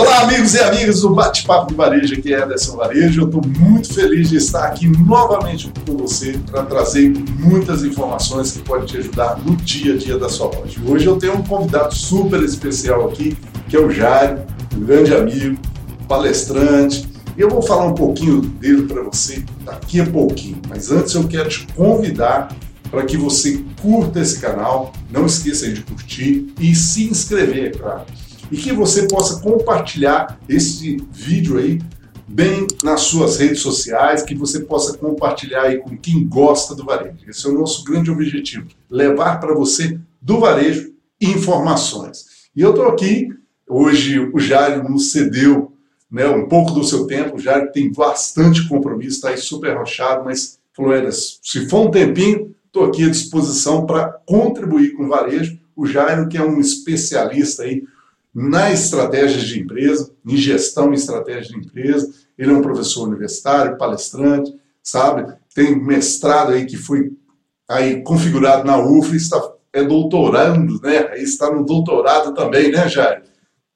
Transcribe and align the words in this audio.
Olá, 0.00 0.22
amigos 0.22 0.54
e 0.54 0.60
amigas 0.60 1.02
do 1.02 1.10
Bate-Papo 1.10 1.72
do 1.72 1.76
Varejo, 1.76 2.14
aqui 2.14 2.32
é 2.32 2.40
Ederson 2.40 2.74
Varejo. 2.74 3.20
Eu 3.20 3.26
estou 3.26 3.42
muito 3.58 3.92
feliz 3.92 4.30
de 4.30 4.36
estar 4.36 4.64
aqui 4.64 4.86
novamente 4.86 5.70
com 5.84 5.94
você 5.94 6.40
para 6.50 6.62
trazer 6.62 7.12
muitas 7.38 7.84
informações 7.84 8.50
que 8.50 8.60
podem 8.60 8.86
te 8.86 8.96
ajudar 8.96 9.38
no 9.44 9.54
dia 9.56 9.92
a 9.92 9.98
dia 9.98 10.16
da 10.16 10.30
sua 10.30 10.46
loja. 10.46 10.80
Hoje 10.86 11.04
eu 11.04 11.18
tenho 11.18 11.36
um 11.36 11.42
convidado 11.42 11.94
super 11.94 12.42
especial 12.42 13.10
aqui, 13.10 13.36
que 13.68 13.76
é 13.76 13.78
o 13.78 13.90
Jairo, 13.90 14.40
um 14.74 14.80
grande 14.80 15.14
amigo, 15.14 15.58
palestrante. 16.08 17.06
E 17.36 17.42
eu 17.42 17.50
vou 17.50 17.60
falar 17.60 17.84
um 17.84 17.94
pouquinho 17.94 18.40
dele 18.40 18.84
para 18.84 19.02
você 19.02 19.44
daqui 19.66 20.00
a 20.00 20.06
pouquinho. 20.06 20.62
Mas 20.66 20.90
antes 20.90 21.14
eu 21.14 21.28
quero 21.28 21.50
te 21.50 21.66
convidar 21.76 22.48
para 22.90 23.02
que 23.02 23.18
você 23.18 23.62
curta 23.82 24.18
esse 24.18 24.40
canal, 24.40 24.94
não 25.10 25.26
esqueça 25.26 25.70
de 25.70 25.82
curtir 25.82 26.46
e 26.58 26.74
se 26.74 27.04
inscrever, 27.04 27.66
é 27.66 27.70
claro 27.70 28.06
e 28.50 28.56
que 28.56 28.72
você 28.72 29.06
possa 29.06 29.40
compartilhar 29.40 30.38
esse 30.48 30.96
vídeo 31.10 31.58
aí 31.58 31.80
bem 32.26 32.66
nas 32.82 33.02
suas 33.02 33.38
redes 33.38 33.60
sociais, 33.60 34.22
que 34.22 34.34
você 34.34 34.60
possa 34.60 34.96
compartilhar 34.96 35.62
aí 35.62 35.78
com 35.78 35.96
quem 35.96 36.26
gosta 36.26 36.74
do 36.74 36.84
varejo. 36.84 37.28
Esse 37.28 37.46
é 37.46 37.50
o 37.50 37.58
nosso 37.58 37.84
grande 37.84 38.10
objetivo, 38.10 38.68
levar 38.88 39.40
para 39.40 39.54
você 39.54 39.98
do 40.20 40.38
varejo 40.38 40.92
informações. 41.20 42.26
E 42.54 42.60
eu 42.60 42.70
estou 42.70 42.86
aqui, 42.86 43.28
hoje 43.68 44.18
o 44.18 44.38
Jário 44.38 44.88
nos 44.88 45.10
cedeu 45.10 45.72
né, 46.10 46.26
um 46.28 46.48
pouco 46.48 46.72
do 46.72 46.84
seu 46.84 47.06
tempo, 47.06 47.36
o 47.36 47.38
Jário 47.38 47.70
tem 47.72 47.92
bastante 47.92 48.68
compromisso, 48.68 49.16
está 49.16 49.28
aí 49.30 49.38
super 49.38 49.76
rochado, 49.76 50.24
mas 50.24 50.58
falou, 50.72 50.94
se 51.10 51.68
for 51.68 51.86
um 51.86 51.90
tempinho, 51.90 52.54
estou 52.66 52.84
aqui 52.84 53.04
à 53.04 53.10
disposição 53.10 53.86
para 53.86 54.08
contribuir 54.24 54.92
com 54.92 55.04
o 55.04 55.08
varejo. 55.08 55.58
O 55.76 55.86
Jairo, 55.86 56.28
que 56.28 56.36
é 56.36 56.42
um 56.42 56.60
especialista 56.60 57.62
aí, 57.62 57.82
na 58.34 58.72
estratégia 58.72 59.40
de 59.40 59.60
empresa, 59.60 60.12
em 60.24 60.36
gestão 60.36 60.92
e 60.92 60.96
estratégia 60.96 61.52
de 61.52 61.58
empresa. 61.58 62.12
Ele 62.38 62.52
é 62.52 62.54
um 62.54 62.62
professor 62.62 63.06
universitário, 63.06 63.76
palestrante, 63.76 64.54
sabe? 64.82 65.32
Tem 65.54 65.78
mestrado 65.78 66.52
aí 66.52 66.64
que 66.64 66.76
foi 66.76 67.12
aí 67.68 68.02
configurado 68.02 68.64
na 68.64 68.78
UFRA, 68.78 69.16
está 69.16 69.52
é 69.72 69.84
doutorando, 69.84 70.80
né? 70.82 71.18
Está 71.20 71.52
no 71.52 71.64
doutorado 71.64 72.34
também, 72.34 72.72
né, 72.72 72.88
Jair? 72.88 73.22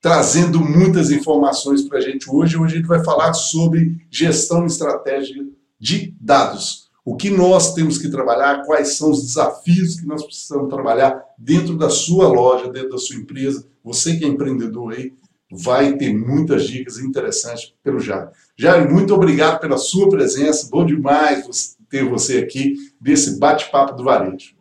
Trazendo 0.01 0.61
muitas 0.61 1.11
informações 1.11 1.83
para 1.83 1.99
a 1.99 2.01
gente 2.01 2.29
hoje. 2.29 2.57
Hoje 2.57 2.75
a 2.75 2.77
gente 2.79 2.89
vai 2.89 3.03
falar 3.05 3.33
sobre 3.33 3.97
gestão 4.11 4.65
e 4.65 4.67
estratégia 4.67 5.47
de 5.79 6.15
dados 6.21 6.84
o 7.05 7.17
que 7.17 7.29
nós 7.29 7.75
temos 7.75 7.99
que 7.99 8.09
trabalhar, 8.09 8.65
quais 8.65 8.97
são 8.97 9.11
os 9.11 9.23
desafios 9.23 10.01
que 10.01 10.07
nós 10.07 10.25
precisamos 10.25 10.71
trabalhar 10.71 11.23
dentro 11.37 11.77
da 11.77 11.91
sua 11.91 12.29
loja, 12.29 12.71
dentro 12.73 12.91
da 12.91 12.99
sua 12.99 13.17
empresa. 13.17 13.67
Você 13.85 14.17
que 14.17 14.25
é 14.25 14.29
empreendedor 14.29 14.95
aí, 14.95 15.13
vai 15.53 15.97
ter 15.97 16.15
muitas 16.15 16.67
dicas 16.67 16.99
interessantes 16.99 17.75
pelo 17.83 18.01
Jair. 18.01 18.31
Jair, 18.57 18.91
muito 18.91 19.15
obrigado 19.15 19.61
pela 19.61 19.77
sua 19.77 20.09
presença. 20.09 20.69
Bom 20.71 20.87
demais 20.87 21.77
ter 21.91 22.09
você 22.09 22.39
aqui 22.39 22.75
desse 22.99 23.39
bate-papo 23.39 23.95
do 23.95 24.05
varejo. 24.05 24.55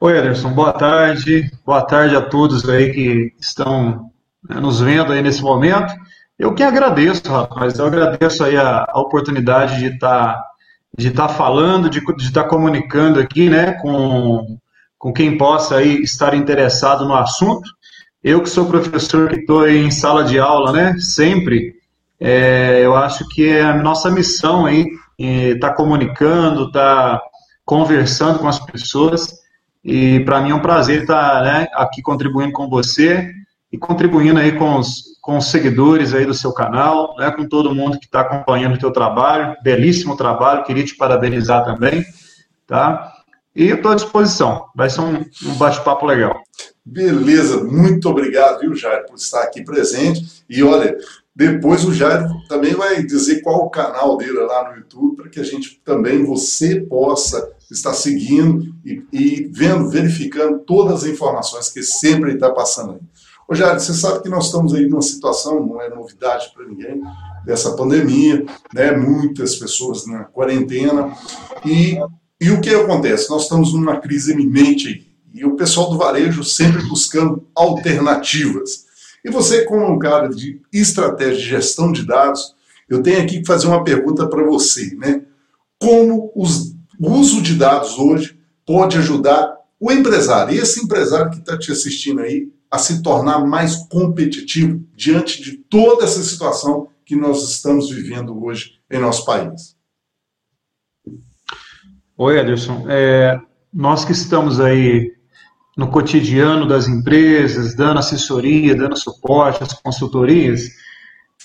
Oi, 0.00 0.18
Ederson, 0.18 0.52
boa 0.52 0.72
tarde. 0.72 1.50
Boa 1.64 1.82
tarde 1.82 2.16
a 2.16 2.22
todos 2.22 2.68
aí 2.68 2.92
que 2.92 3.32
estão 3.38 4.10
né, 4.48 4.58
nos 4.58 4.80
vendo 4.80 5.12
aí 5.12 5.22
nesse 5.22 5.42
momento. 5.42 5.94
Eu 6.40 6.54
que 6.54 6.62
agradeço, 6.62 7.30
rapaz. 7.30 7.78
Eu 7.78 7.84
agradeço 7.84 8.42
aí 8.42 8.56
a, 8.56 8.86
a 8.88 8.98
oportunidade 8.98 9.78
de 9.78 9.94
estar 9.94 10.36
tá, 10.36 10.46
de 10.96 11.10
tá 11.10 11.28
falando, 11.28 11.90
de 11.90 11.98
estar 11.98 12.44
tá 12.44 12.48
comunicando 12.48 13.20
aqui, 13.20 13.50
né, 13.50 13.72
com, 13.72 14.56
com 14.98 15.12
quem 15.12 15.36
possa 15.36 15.76
aí 15.76 16.00
estar 16.00 16.32
interessado 16.32 17.04
no 17.04 17.14
assunto. 17.14 17.68
Eu 18.24 18.42
que 18.42 18.48
sou 18.48 18.64
professor 18.64 19.28
que 19.28 19.40
estou 19.40 19.68
em 19.68 19.90
sala 19.90 20.24
de 20.24 20.38
aula, 20.38 20.72
né, 20.72 20.96
sempre, 20.98 21.74
é, 22.18 22.80
eu 22.82 22.96
acho 22.96 23.28
que 23.28 23.46
é 23.46 23.60
a 23.60 23.74
nossa 23.74 24.10
missão 24.10 24.64
aí 24.64 24.86
estar 25.18 25.68
tá 25.68 25.74
comunicando, 25.74 26.68
estar 26.68 27.18
tá 27.18 27.22
conversando 27.66 28.38
com 28.38 28.48
as 28.48 28.58
pessoas. 28.58 29.28
E 29.84 30.20
para 30.20 30.40
mim 30.40 30.52
é 30.52 30.54
um 30.54 30.62
prazer 30.62 31.02
estar 31.02 31.32
tá, 31.32 31.42
né, 31.42 31.66
aqui 31.74 32.00
contribuindo 32.00 32.52
com 32.52 32.66
você 32.66 33.30
e 33.70 33.76
contribuindo 33.76 34.40
aí 34.40 34.52
com 34.52 34.78
os, 34.78 35.09
com 35.20 35.36
os 35.36 35.50
seguidores 35.50 36.14
aí 36.14 36.24
do 36.24 36.34
seu 36.34 36.52
canal, 36.52 37.14
né, 37.18 37.30
com 37.30 37.46
todo 37.46 37.74
mundo 37.74 37.98
que 37.98 38.06
está 38.06 38.20
acompanhando 38.20 38.74
o 38.74 38.78
teu 38.78 38.90
trabalho, 38.90 39.56
belíssimo 39.62 40.16
trabalho, 40.16 40.64
queria 40.64 40.84
te 40.84 40.96
parabenizar 40.96 41.64
também, 41.64 42.04
tá? 42.66 43.12
E 43.54 43.64
estou 43.64 43.92
à 43.92 43.94
disposição, 43.94 44.66
vai 44.74 44.88
ser 44.88 45.00
um, 45.00 45.24
um 45.44 45.54
bate-papo 45.56 46.06
legal. 46.06 46.40
Beleza, 46.84 47.62
muito 47.62 48.08
obrigado, 48.08 48.60
viu, 48.60 48.74
Jair, 48.74 49.06
por 49.06 49.16
estar 49.16 49.42
aqui 49.42 49.62
presente. 49.62 50.44
E 50.48 50.62
olha, 50.62 50.96
depois 51.34 51.84
o 51.84 51.92
Jair 51.92 52.26
também 52.48 52.74
vai 52.74 53.02
dizer 53.02 53.42
qual 53.42 53.66
o 53.66 53.70
canal 53.70 54.16
dele 54.16 54.40
lá 54.40 54.70
no 54.70 54.78
YouTube, 54.78 55.16
para 55.16 55.28
que 55.28 55.40
a 55.40 55.44
gente 55.44 55.80
também, 55.84 56.24
você 56.24 56.80
possa 56.80 57.52
estar 57.70 57.94
seguindo 57.94 58.74
e, 58.84 59.02
e 59.12 59.50
vendo, 59.52 59.88
verificando 59.88 60.58
todas 60.60 61.04
as 61.04 61.10
informações 61.10 61.68
que 61.70 61.82
sempre 61.82 62.34
está 62.34 62.50
passando 62.50 62.94
aí. 62.94 63.00
Ô, 63.50 63.54
Jair, 63.56 63.80
você 63.80 63.92
sabe 63.92 64.22
que 64.22 64.28
nós 64.28 64.46
estamos 64.46 64.72
aí 64.72 64.86
numa 64.86 65.02
situação, 65.02 65.66
não 65.66 65.82
é 65.82 65.88
novidade 65.88 66.52
para 66.54 66.64
ninguém, 66.64 67.02
dessa 67.44 67.72
pandemia, 67.72 68.46
né? 68.72 68.92
muitas 68.92 69.56
pessoas 69.56 70.06
na 70.06 70.22
quarentena, 70.22 71.12
e, 71.66 71.98
e 72.40 72.50
o 72.52 72.60
que 72.60 72.70
acontece? 72.70 73.28
Nós 73.28 73.42
estamos 73.42 73.72
numa 73.74 73.96
crise 73.96 74.34
iminente 74.34 74.86
aí, 74.86 75.04
e 75.34 75.44
o 75.44 75.56
pessoal 75.56 75.90
do 75.90 75.98
varejo 75.98 76.44
sempre 76.44 76.80
buscando 76.86 77.44
alternativas. 77.52 78.84
E 79.24 79.30
você, 79.30 79.64
como 79.64 79.84
um 79.84 79.98
cara 79.98 80.28
de 80.28 80.60
estratégia 80.72 81.36
de 81.36 81.48
gestão 81.48 81.90
de 81.90 82.06
dados, 82.06 82.54
eu 82.88 83.02
tenho 83.02 83.20
aqui 83.20 83.40
que 83.40 83.46
fazer 83.46 83.66
uma 83.66 83.82
pergunta 83.82 84.28
para 84.28 84.44
você, 84.44 84.94
né? 84.94 85.22
Como 85.76 86.30
os, 86.36 86.72
o 87.00 87.10
uso 87.14 87.42
de 87.42 87.56
dados 87.56 87.98
hoje 87.98 88.38
pode 88.64 88.96
ajudar 88.96 89.56
o 89.80 89.90
empresário, 89.90 90.54
esse 90.56 90.84
empresário 90.84 91.32
que 91.32 91.38
está 91.38 91.58
te 91.58 91.72
assistindo 91.72 92.20
aí, 92.20 92.48
a 92.70 92.78
se 92.78 93.02
tornar 93.02 93.44
mais 93.46 93.76
competitivo 93.88 94.84
diante 94.94 95.42
de 95.42 95.56
toda 95.56 96.04
essa 96.04 96.22
situação 96.22 96.88
que 97.04 97.16
nós 97.16 97.42
estamos 97.48 97.90
vivendo 97.90 98.44
hoje 98.44 98.78
em 98.90 99.00
nosso 99.00 99.24
país? 99.24 99.76
Oi, 102.16 102.38
Ederson. 102.38 102.84
É, 102.88 103.40
nós 103.72 104.04
que 104.04 104.12
estamos 104.12 104.60
aí 104.60 105.10
no 105.76 105.90
cotidiano 105.90 106.68
das 106.68 106.86
empresas, 106.86 107.74
dando 107.74 107.98
assessoria, 107.98 108.76
dando 108.76 108.96
suporte 108.96 109.62
às 109.62 109.72
consultorias, 109.72 110.68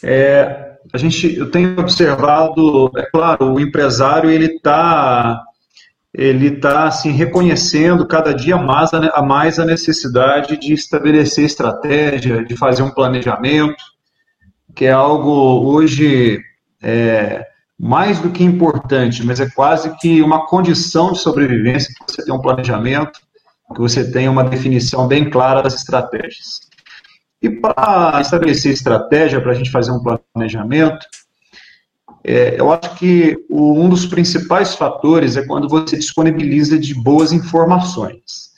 é, 0.04 0.78
a 0.94 0.98
gente, 0.98 1.36
eu 1.36 1.50
tenho 1.50 1.80
observado, 1.80 2.92
é 2.98 3.04
claro, 3.10 3.54
o 3.54 3.60
empresário 3.60 4.30
ele 4.30 4.56
está 4.58 5.42
ele 6.18 6.48
está 6.48 6.88
assim 6.88 7.12
reconhecendo 7.12 8.08
cada 8.08 8.34
dia 8.34 8.56
mais 8.56 8.94
a, 8.94 9.22
mais 9.22 9.60
a 9.60 9.66
necessidade 9.66 10.58
de 10.58 10.74
estabelecer 10.74 11.44
estratégia, 11.44 12.44
de 12.44 12.56
fazer 12.56 12.84
um 12.84 12.90
planejamento, 12.90 13.84
que 14.74 14.86
é 14.86 14.92
algo 14.92 15.30
hoje 15.70 16.40
é, 16.82 17.46
mais 17.78 18.20
do 18.20 18.30
que 18.30 18.46
importante, 18.46 19.26
mas 19.26 19.42
é 19.42 19.50
quase 19.50 19.94
que 19.98 20.22
uma 20.22 20.48
condição 20.48 21.12
de 21.12 21.20
sobrevivência 21.20 21.94
que 21.94 22.14
você 22.14 22.24
tenha 22.24 22.38
um 22.38 22.42
planejamento, 22.42 23.20
que 23.74 23.82
você 23.82 24.10
tenha 24.10 24.32
uma 24.32 24.46
definição 24.46 25.08
bem 25.10 25.30
clara 25.30 25.62
das 25.62 25.76
estratégias. 25.76 26.62
E 27.42 27.50
para 27.50 28.22
estabelecer 28.22 28.72
estratégia, 28.72 29.42
para 29.42 29.52
a 29.52 29.56
gente 29.56 29.70
fazer 29.70 29.92
um 29.92 30.02
planejamento, 30.02 31.06
é, 32.28 32.60
eu 32.60 32.72
acho 32.72 32.96
que 32.96 33.38
o, 33.48 33.80
um 33.80 33.88
dos 33.88 34.08
principais 34.08 34.74
fatores 34.74 35.38
é 35.38 35.46
quando 35.46 35.70
você 35.70 35.96
disponibiliza 35.96 36.80
de 36.80 36.96
boas 36.96 37.32
informações. 37.32 38.50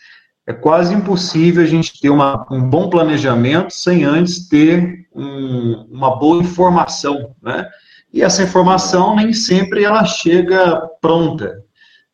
É 0.47 0.53
quase 0.53 0.93
impossível 0.93 1.61
a 1.61 1.67
gente 1.67 1.99
ter 1.99 2.09
uma, 2.09 2.47
um 2.49 2.61
bom 2.61 2.89
planejamento 2.89 3.73
sem 3.73 4.05
antes 4.05 4.47
ter 4.47 5.05
um, 5.13 5.85
uma 5.91 6.17
boa 6.17 6.41
informação, 6.41 7.35
né? 7.43 7.67
E 8.13 8.23
essa 8.23 8.41
informação 8.41 9.13
nem 9.17 9.33
sempre 9.33 9.83
ela 9.83 10.05
chega 10.05 10.79
pronta. 11.01 11.61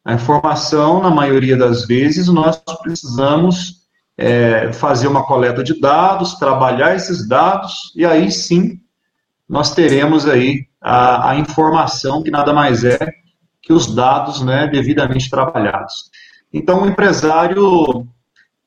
A 0.04 0.16
informação, 0.16 1.04
na 1.04 1.12
maioria 1.12 1.56
das 1.56 1.86
vezes, 1.86 2.28
nós 2.28 2.60
precisamos 2.82 3.84
é, 4.18 4.74
fazer 4.74 5.08
uma 5.08 5.24
coleta 5.24 5.64
de 5.64 5.80
dados, 5.80 6.34
trabalhar 6.34 6.96
esses 6.96 7.28
dados, 7.28 7.94
e 7.96 8.04
aí 8.04 8.32
sim 8.32 8.80
nós 9.48 9.74
teremos 9.74 10.28
aí 10.28 10.68
a, 10.82 11.32
a 11.32 11.36
informação, 11.36 12.24
que 12.24 12.32
nada 12.32 12.54
mais 12.54 12.84
é 12.84 12.98
que 13.62 13.72
os 13.72 13.94
dados 13.94 14.42
né, 14.42 14.68
devidamente 14.68 15.30
trabalhados. 15.30 16.10
Então, 16.52 16.84
o 16.84 16.88
empresário 16.88 18.08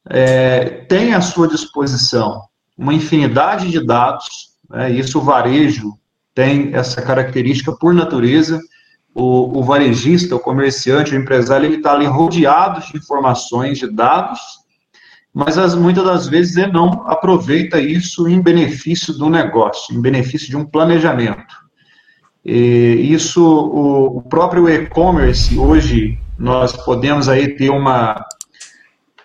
é, 0.08 0.64
tem 0.88 1.14
à 1.14 1.20
sua 1.20 1.46
disposição 1.46 2.42
uma 2.76 2.94
infinidade 2.94 3.70
de 3.70 3.84
dados, 3.84 4.56
né, 4.68 4.90
isso 4.90 5.18
o 5.18 5.22
varejo 5.22 5.92
tem 6.34 6.74
essa 6.74 7.00
característica 7.00 7.72
por 7.72 7.94
natureza. 7.94 8.60
O, 9.14 9.60
o 9.60 9.62
varejista, 9.62 10.36
o 10.36 10.40
comerciante, 10.40 11.14
o 11.14 11.18
empresário, 11.18 11.64
ele 11.64 11.76
está 11.76 11.92
ali 11.92 12.04
rodeado 12.04 12.80
de 12.80 12.98
informações, 12.98 13.78
de 13.78 13.90
dados, 13.90 14.40
mas 15.36 15.58
as, 15.58 15.74
muitas 15.74 16.02
das 16.02 16.26
vezes 16.26 16.56
ele 16.56 16.72
não 16.72 17.06
aproveita 17.06 17.78
isso 17.78 18.26
em 18.26 18.40
benefício 18.40 19.12
do 19.12 19.28
negócio, 19.28 19.94
em 19.94 20.00
benefício 20.00 20.48
de 20.48 20.56
um 20.56 20.64
planejamento. 20.64 21.54
E 22.42 23.12
isso, 23.12 23.44
o, 23.44 24.16
o 24.16 24.22
próprio 24.22 24.66
e-commerce, 24.66 25.58
hoje, 25.58 26.18
nós 26.38 26.72
podemos 26.72 27.28
aí 27.28 27.54
ter 27.54 27.68
uma, 27.68 28.24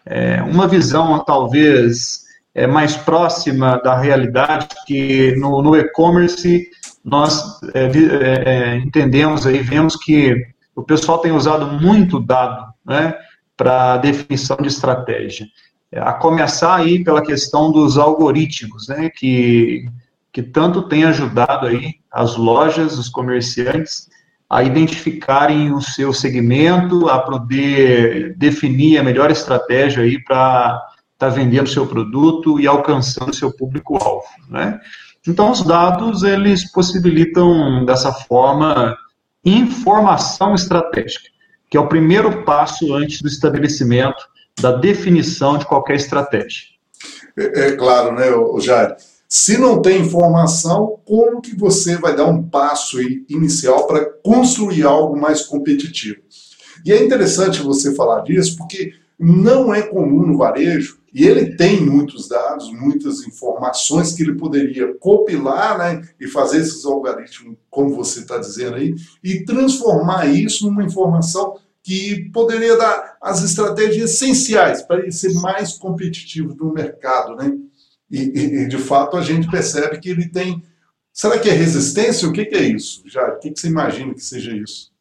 é, 0.05 0.43
uma 0.43 0.67
visão, 0.67 1.23
talvez, 1.23 2.23
é, 2.53 2.67
mais 2.67 2.97
próxima 2.97 3.77
da 3.81 3.97
realidade, 3.97 4.67
que 4.85 5.33
no, 5.37 5.61
no 5.61 5.77
e-commerce 5.77 6.67
nós 7.05 7.57
é, 7.73 7.85
é, 7.85 8.43
é, 8.49 8.77
entendemos 8.79 9.47
aí, 9.47 9.59
vemos 9.59 9.95
que 9.95 10.45
o 10.75 10.83
pessoal 10.83 11.19
tem 11.19 11.31
usado 11.31 11.67
muito 11.81 12.19
dado 12.19 12.65
né, 12.85 13.15
para 13.55 13.95
definição 13.95 14.57
de 14.57 14.67
estratégia. 14.67 15.47
A 15.95 16.13
começar 16.13 16.75
aí 16.75 17.03
pela 17.03 17.21
questão 17.21 17.71
dos 17.71 17.97
algoritmos, 17.97 18.87
né, 18.87 19.09
que, 19.09 19.85
que 20.31 20.41
tanto 20.41 20.83
tem 20.83 21.03
ajudado 21.03 21.67
aí 21.67 21.95
as 22.09 22.37
lojas, 22.37 22.97
os 22.97 23.09
comerciantes, 23.09 24.09
a 24.49 24.63
identificarem 24.63 25.73
o 25.73 25.81
seu 25.81 26.13
segmento, 26.13 27.09
a 27.09 27.19
poder 27.19 28.35
definir 28.37 28.97
a 28.97 29.03
melhor 29.03 29.31
estratégia 29.31 30.03
aí 30.03 30.21
para 30.23 30.81
estar 31.13 31.29
tá 31.29 31.29
vendendo 31.29 31.69
seu 31.69 31.87
produto 31.87 32.59
e 32.59 32.67
alcançando 32.67 33.33
seu 33.33 33.51
público-alvo, 33.51 34.27
né? 34.49 34.79
Então, 35.27 35.51
os 35.51 35.61
dados, 35.61 36.23
eles 36.23 36.69
possibilitam, 36.71 37.85
dessa 37.85 38.11
forma, 38.11 38.97
informação 39.45 40.55
estratégica, 40.55 41.29
que 41.69 41.77
é 41.77 41.79
o 41.79 41.87
primeiro 41.87 42.43
passo 42.43 42.93
antes 42.93 43.21
do 43.21 43.27
estabelecimento 43.27 44.30
da 44.59 44.71
definição 44.71 45.57
de 45.57 45.65
qualquer 45.65 45.95
estratégia. 45.95 46.63
É, 47.37 47.67
é 47.67 47.71
claro, 47.73 48.13
né, 48.13 48.25
Jair? 48.59 48.95
Se 49.27 49.57
não 49.57 49.81
tem 49.81 50.01
informação, 50.01 50.99
como 51.05 51.41
que 51.41 51.55
você 51.55 51.97
vai 51.97 52.13
dar 52.13 52.25
um 52.25 52.43
passo 52.43 52.99
inicial 53.29 53.87
para 53.87 54.05
construir 54.21 54.83
algo 54.83 55.17
mais 55.17 55.43
competitivo? 55.43 56.19
E 56.85 56.91
é 56.91 57.01
interessante 57.01 57.61
você 57.61 57.95
falar 57.95 58.23
disso, 58.23 58.57
porque 58.57 58.93
não 59.17 59.73
é 59.73 59.83
comum 59.83 60.25
no 60.25 60.37
varejo, 60.37 60.99
e 61.13 61.25
ele 61.25 61.55
tem 61.55 61.79
muitos 61.81 62.27
dados, 62.27 62.71
muitas 62.71 63.25
informações 63.25 64.13
que 64.13 64.23
ele 64.23 64.35
poderia 64.35 64.93
compilar 64.95 65.77
né, 65.77 66.01
e 66.19 66.27
fazer 66.27 66.57
esses 66.57 66.83
algoritmos, 66.85 67.57
como 67.69 67.95
você 67.95 68.21
está 68.21 68.37
dizendo 68.37 68.75
aí, 68.75 68.95
e 69.23 69.45
transformar 69.45 70.25
isso 70.25 70.65
numa 70.65 70.83
informação 70.83 71.55
que 71.83 72.29
poderia 72.31 72.77
dar 72.77 73.17
as 73.21 73.43
estratégias 73.43 74.11
essenciais 74.11 74.81
para 74.81 74.99
ele 74.99 75.11
ser 75.11 75.33
mais 75.35 75.73
competitivo 75.73 76.55
no 76.55 76.73
mercado. 76.73 77.35
Né? 77.35 77.53
E, 78.09 78.21
e, 78.21 78.67
de 78.67 78.77
fato, 78.77 79.17
a 79.17 79.21
gente 79.21 79.49
percebe 79.49 79.99
que 79.99 80.09
ele 80.09 80.29
tem. 80.29 80.63
Será 81.11 81.39
que 81.39 81.49
é 81.49 81.53
resistência? 81.53 82.27
O 82.27 82.33
que, 82.33 82.45
que 82.45 82.55
é 82.55 82.63
isso? 82.63 83.03
Já, 83.07 83.27
o 83.27 83.39
que, 83.39 83.51
que 83.51 83.59
você 83.59 83.67
imagina 83.67 84.13
que 84.13 84.23
seja 84.23 84.55
isso? 84.55 84.91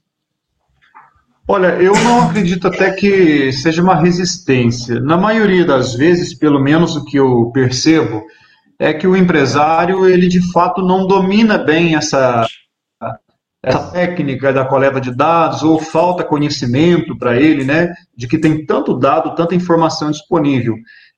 Olha, 1.46 1.82
eu 1.82 1.92
não 1.92 2.28
acredito 2.28 2.68
até 2.68 2.92
que 2.92 3.52
seja 3.52 3.82
uma 3.82 4.00
resistência. 4.00 5.00
Na 5.00 5.16
maioria 5.16 5.64
das 5.64 5.94
vezes, 5.94 6.32
pelo 6.32 6.60
menos 6.60 6.94
o 6.94 7.04
que 7.04 7.16
eu 7.16 7.50
percebo, 7.52 8.22
é 8.78 8.94
que 8.94 9.06
o 9.06 9.16
empresário, 9.16 10.08
ele 10.08 10.28
de 10.28 10.40
fato 10.52 10.80
não 10.80 11.06
domina 11.06 11.58
bem 11.58 11.96
essa, 11.96 12.46
essa 13.62 13.90
técnica 13.90 14.52
da 14.52 14.64
coleta 14.64 15.00
de 15.00 15.14
dados, 15.14 15.62
ou 15.62 15.78
falta 15.78 16.24
conhecimento 16.24 17.16
para 17.18 17.36
ele, 17.36 17.64
né, 17.64 17.92
de 18.16 18.26
que 18.26 18.38
tem 18.38 18.64
tanto 18.64 18.98
dado, 18.98 19.34
tanta 19.34 19.54
informação 19.54 20.10
disponível. 20.10 20.76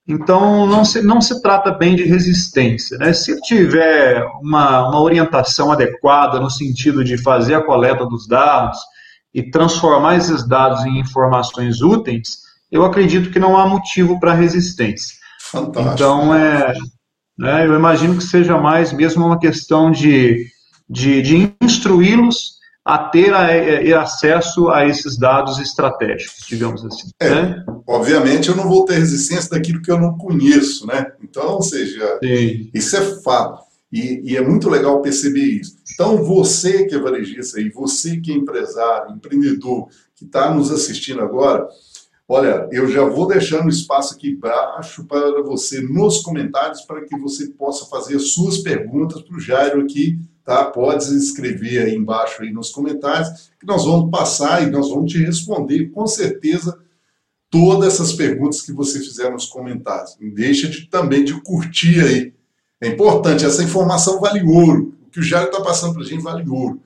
Então, 0.08 0.66
não 0.66 0.84
se, 0.84 1.00
não 1.00 1.20
se 1.20 1.40
trata 1.40 1.70
bem 1.70 1.94
de 1.94 2.02
resistência. 2.02 2.98
Né? 2.98 3.12
Se 3.12 3.40
tiver 3.42 4.24
uma, 4.42 4.88
uma 4.88 5.00
orientação 5.00 5.70
adequada 5.70 6.40
no 6.40 6.50
sentido 6.50 7.04
de 7.04 7.16
fazer 7.16 7.54
a 7.54 7.62
coleta 7.62 8.04
dos 8.04 8.26
dados, 8.26 8.78
e 9.34 9.42
transformar 9.50 10.16
esses 10.16 10.46
dados 10.46 10.84
em 10.84 10.98
informações 10.98 11.80
úteis, 11.80 12.42
eu 12.70 12.84
acredito 12.84 13.30
que 13.30 13.38
não 13.38 13.56
há 13.56 13.66
motivo 13.66 14.20
para 14.20 14.34
resistência. 14.34 15.16
Fantástico. 15.40 15.94
Então, 15.94 16.34
é, 16.34 16.72
né, 17.38 17.66
eu 17.66 17.74
imagino 17.74 18.16
que 18.16 18.24
seja 18.24 18.58
mais 18.58 18.92
mesmo 18.92 19.24
uma 19.24 19.38
questão 19.38 19.90
de, 19.90 20.46
de, 20.92 21.22
de 21.22 21.54
instruí-los 21.62 22.60
a 22.84 22.98
ter 22.98 23.32
a, 23.32 23.46
a, 23.46 24.02
acesso 24.02 24.68
a 24.68 24.86
esses 24.86 25.16
dados 25.16 25.58
estratégicos, 25.58 26.44
digamos 26.46 26.84
assim. 26.84 27.08
É, 27.18 27.30
né? 27.30 27.64
Obviamente, 27.86 28.50
eu 28.50 28.56
não 28.56 28.68
vou 28.68 28.84
ter 28.84 28.98
resistência 28.98 29.48
daquilo 29.48 29.80
que 29.80 29.90
eu 29.90 29.98
não 29.98 30.18
conheço, 30.18 30.86
né? 30.86 31.12
Então, 31.22 31.54
ou 31.54 31.62
seja, 31.62 32.18
Sim. 32.22 32.70
isso 32.74 32.96
é 32.96 33.22
fato. 33.22 33.62
E, 33.90 34.32
e, 34.32 34.36
é 34.36 34.42
muito 34.42 34.68
legal 34.68 35.00
perceber 35.00 35.44
isso. 35.44 35.76
Então, 35.92 36.22
você 36.24 36.86
que 36.86 36.94
é 36.94 36.98
varejista 36.98 37.60
e 37.60 37.70
você 37.70 38.18
que 38.18 38.32
é 38.32 38.34
empresário, 38.34 39.14
empreendedor, 39.14 39.88
que 40.14 40.24
está 40.24 40.52
nos 40.52 40.70
assistindo 40.70 41.20
agora, 41.20 41.68
olha, 42.26 42.68
eu 42.72 42.88
já 42.88 43.04
vou 43.04 43.26
deixando 43.26 43.68
espaço 43.68 44.14
aqui 44.14 44.30
embaixo 44.30 45.04
para 45.04 45.42
você 45.42 45.80
nos 45.82 46.22
comentários 46.22 46.80
para 46.82 47.04
que 47.04 47.18
você 47.18 47.48
possa 47.48 47.84
fazer 47.86 48.18
suas 48.18 48.58
perguntas 48.58 49.20
para 49.22 49.36
o 49.36 49.40
Jairo 49.40 49.82
aqui, 49.82 50.18
tá? 50.44 50.64
Pode 50.64 51.04
escrever 51.16 51.84
aí 51.84 51.94
embaixo 51.94 52.42
aí 52.42 52.52
nos 52.52 52.70
comentários 52.70 53.50
que 53.58 53.66
nós 53.66 53.84
vamos 53.84 54.10
passar 54.10 54.62
e 54.62 54.70
nós 54.70 54.90
vamos 54.90 55.12
te 55.12 55.18
responder 55.18 55.90
com 55.90 56.06
certeza 56.06 56.78
todas 57.50 57.94
essas 57.94 58.12
perguntas 58.12 58.62
que 58.62 58.72
você 58.72 58.98
fizer 58.98 59.30
nos 59.30 59.46
comentários. 59.46 60.16
Deixa 60.20 60.68
de, 60.68 60.86
também 60.86 61.24
de 61.24 61.40
curtir 61.42 62.00
aí 62.00 62.32
é 62.82 62.88
importante, 62.88 63.44
essa 63.44 63.62
informação 63.62 64.18
vale 64.18 64.42
ouro. 64.42 64.92
O 65.06 65.08
que 65.08 65.20
o 65.20 65.22
Jair 65.22 65.46
está 65.46 65.60
passando 65.60 65.94
para 65.94 66.02
a 66.02 66.04
gente 66.04 66.20
vale 66.20 66.48
ouro. 66.50 66.82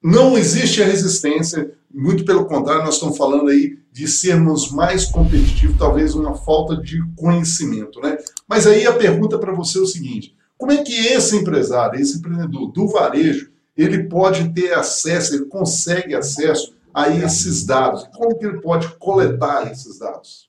Não 0.00 0.38
existe 0.38 0.80
a 0.80 0.86
resistência, 0.86 1.72
muito 1.92 2.24
pelo 2.24 2.44
contrário, 2.44 2.84
nós 2.84 2.94
estamos 2.94 3.16
falando 3.16 3.48
aí 3.48 3.76
de 3.90 4.06
sermos 4.06 4.70
mais 4.70 5.06
competitivos, 5.06 5.76
talvez 5.76 6.14
uma 6.14 6.36
falta 6.36 6.76
de 6.76 7.02
conhecimento, 7.16 8.00
né? 8.00 8.16
Mas 8.46 8.68
aí 8.68 8.86
a 8.86 8.92
pergunta 8.92 9.36
para 9.36 9.52
você 9.52 9.78
é 9.78 9.80
o 9.80 9.86
seguinte: 9.86 10.35
como 10.58 10.72
é 10.72 10.82
que 10.82 10.94
esse 10.94 11.36
empresário, 11.36 12.00
esse 12.00 12.18
empreendedor 12.18 12.72
do 12.72 12.88
varejo, 12.88 13.50
ele 13.76 14.04
pode 14.04 14.52
ter 14.54 14.72
acesso, 14.72 15.34
ele 15.34 15.46
consegue 15.46 16.14
acesso 16.14 16.74
a 16.94 17.08
esses 17.10 17.64
dados? 17.64 18.08
Como 18.14 18.38
que 18.38 18.46
ele 18.46 18.60
pode 18.60 18.88
coletar 18.96 19.70
esses 19.70 19.98
dados? 19.98 20.48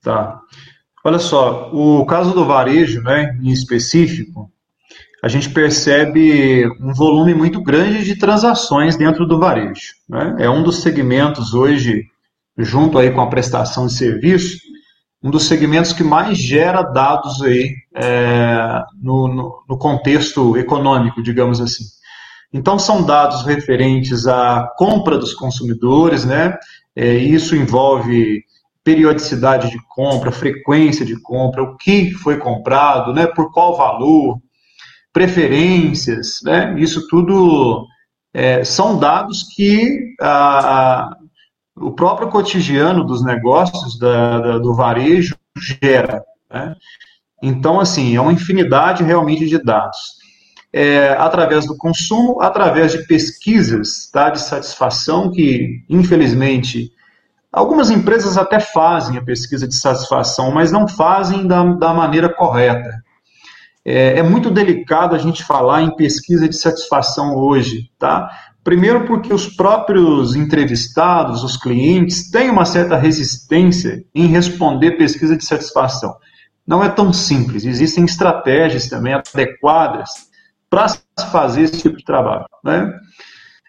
Tá. 0.00 0.40
Olha 1.04 1.18
só, 1.18 1.70
o 1.72 2.06
caso 2.06 2.32
do 2.32 2.44
varejo, 2.44 3.02
né, 3.02 3.36
em 3.42 3.50
específico, 3.50 4.50
a 5.22 5.28
gente 5.28 5.50
percebe 5.50 6.66
um 6.80 6.92
volume 6.94 7.34
muito 7.34 7.60
grande 7.60 8.04
de 8.04 8.16
transações 8.16 8.96
dentro 8.96 9.26
do 9.26 9.38
varejo. 9.38 9.94
Né? 10.08 10.36
É 10.38 10.50
um 10.50 10.62
dos 10.62 10.82
segmentos 10.82 11.54
hoje, 11.54 12.04
junto 12.56 12.98
aí 12.98 13.10
com 13.10 13.20
a 13.20 13.28
prestação 13.28 13.86
de 13.86 13.94
serviço, 13.94 14.58
um 15.26 15.30
dos 15.30 15.48
segmentos 15.48 15.92
que 15.92 16.04
mais 16.04 16.38
gera 16.38 16.82
dados 16.82 17.42
aí 17.42 17.74
é, 17.96 18.80
no, 19.02 19.26
no, 19.26 19.64
no 19.68 19.76
contexto 19.76 20.56
econômico, 20.56 21.20
digamos 21.20 21.60
assim. 21.60 21.82
Então, 22.52 22.78
são 22.78 23.04
dados 23.04 23.44
referentes 23.44 24.28
à 24.28 24.72
compra 24.76 25.18
dos 25.18 25.34
consumidores, 25.34 26.24
né? 26.24 26.56
É, 26.94 27.12
isso 27.16 27.56
envolve 27.56 28.44
periodicidade 28.84 29.68
de 29.68 29.78
compra, 29.88 30.30
frequência 30.30 31.04
de 31.04 31.20
compra, 31.20 31.64
o 31.64 31.76
que 31.76 32.12
foi 32.12 32.38
comprado, 32.38 33.12
né, 33.12 33.26
por 33.26 33.52
qual 33.52 33.76
valor, 33.76 34.38
preferências, 35.12 36.38
né, 36.44 36.72
isso 36.78 37.08
tudo 37.08 37.84
é, 38.32 38.62
são 38.62 38.96
dados 38.96 39.42
que 39.42 40.14
a, 40.20 41.08
a, 41.08 41.16
o 41.76 41.92
próprio 41.92 42.28
cotidiano 42.28 43.04
dos 43.04 43.24
negócios 43.24 43.98
da, 43.98 44.40
da, 44.40 44.58
do 44.58 44.74
varejo 44.74 45.36
gera. 45.58 46.22
Né? 46.50 46.74
Então, 47.42 47.78
assim, 47.78 48.16
é 48.16 48.20
uma 48.20 48.32
infinidade 48.32 49.04
realmente 49.04 49.46
de 49.46 49.62
dados. 49.62 50.16
É, 50.72 51.10
através 51.18 51.66
do 51.66 51.76
consumo, 51.76 52.40
através 52.42 52.92
de 52.92 53.06
pesquisas 53.06 54.10
tá, 54.10 54.30
de 54.30 54.40
satisfação 54.40 55.30
que, 55.30 55.82
infelizmente, 55.88 56.92
Algumas 57.56 57.88
empresas 57.88 58.36
até 58.36 58.60
fazem 58.60 59.16
a 59.16 59.24
pesquisa 59.24 59.66
de 59.66 59.74
satisfação, 59.74 60.50
mas 60.50 60.70
não 60.70 60.86
fazem 60.86 61.46
da, 61.46 61.64
da 61.64 61.94
maneira 61.94 62.28
correta. 62.28 63.02
É, 63.82 64.18
é, 64.18 64.22
muito 64.22 64.50
delicado 64.50 65.14
a 65.14 65.18
gente 65.18 65.42
falar 65.42 65.80
em 65.80 65.96
pesquisa 65.96 66.46
de 66.46 66.54
satisfação 66.54 67.34
hoje, 67.34 67.90
tá? 67.98 68.28
Primeiro 68.66 69.06
porque 69.06 69.32
os 69.32 69.46
próprios 69.46 70.34
entrevistados, 70.34 71.44
os 71.44 71.56
clientes, 71.56 72.28
têm 72.32 72.50
uma 72.50 72.64
certa 72.64 72.96
resistência 72.96 74.04
em 74.12 74.26
responder 74.26 74.98
pesquisa 74.98 75.36
de 75.36 75.44
satisfação. 75.44 76.16
Não 76.66 76.82
é 76.82 76.88
tão 76.88 77.12
simples, 77.12 77.64
existem 77.64 78.04
estratégias 78.04 78.88
também 78.88 79.14
adequadas 79.14 80.10
para 80.68 80.88
fazer 81.30 81.62
esse 81.62 81.80
tipo 81.80 81.96
de 81.96 82.04
trabalho, 82.04 82.44
né? 82.64 82.92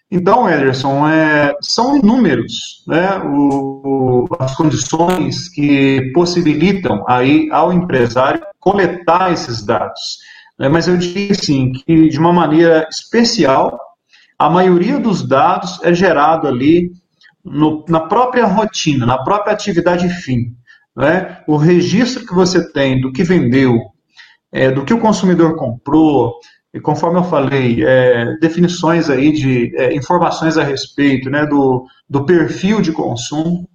Então, 0.10 0.50
Ederson, 0.50 1.08
é, 1.08 1.56
são 1.62 1.98
inúmeros 1.98 2.84
né, 2.88 3.20
o, 3.20 4.26
as 4.40 4.56
condições 4.56 5.48
que 5.48 6.12
possibilitam 6.12 7.06
aí 7.08 7.48
ao 7.52 7.72
empresário 7.72 8.42
coletar 8.60 9.32
esses 9.32 9.64
dados. 9.64 10.18
Né, 10.58 10.68
mas 10.68 10.88
eu 10.88 10.98
diria 10.98 11.36
sim 11.36 11.72
que 11.72 12.10
de 12.10 12.18
uma 12.18 12.34
maneira 12.34 12.88
especial, 12.90 13.87
a 14.38 14.50
maioria 14.50 15.00
dos 15.00 15.28
dados 15.28 15.80
é 15.84 15.94
gerado 15.94 16.48
ali 16.48 16.92
no, 17.44 17.84
na 17.88 18.02
própria 18.02 18.46
rotina, 18.46 19.06
na 19.06 19.24
própria 19.24 19.54
atividade 19.54 20.08
fim. 20.10 20.56
Né? 20.96 21.42
O 21.48 21.58
registro 21.58 22.26
que 22.26 22.34
você 22.34 22.72
tem 22.72 23.02
do 23.02 23.12
que 23.12 23.24
vendeu, 23.24 23.78
é, 24.52 24.72
do 24.72 24.84
que 24.84 24.94
o 24.94 25.00
consumidor 25.00 25.56
comprou, 25.56 26.40
e 26.74 26.80
conforme 26.80 27.18
eu 27.18 27.24
falei, 27.24 27.84
é, 27.84 28.38
definições 28.40 29.10
aí 29.10 29.32
de 29.32 29.76
é, 29.78 29.96
informações 29.96 30.58
a 30.58 30.64
respeito 30.64 31.30
né, 31.30 31.46
do, 31.46 31.86
do 32.10 32.26
perfil 32.26 32.82
de 32.82 32.92
consumo, 32.92 33.68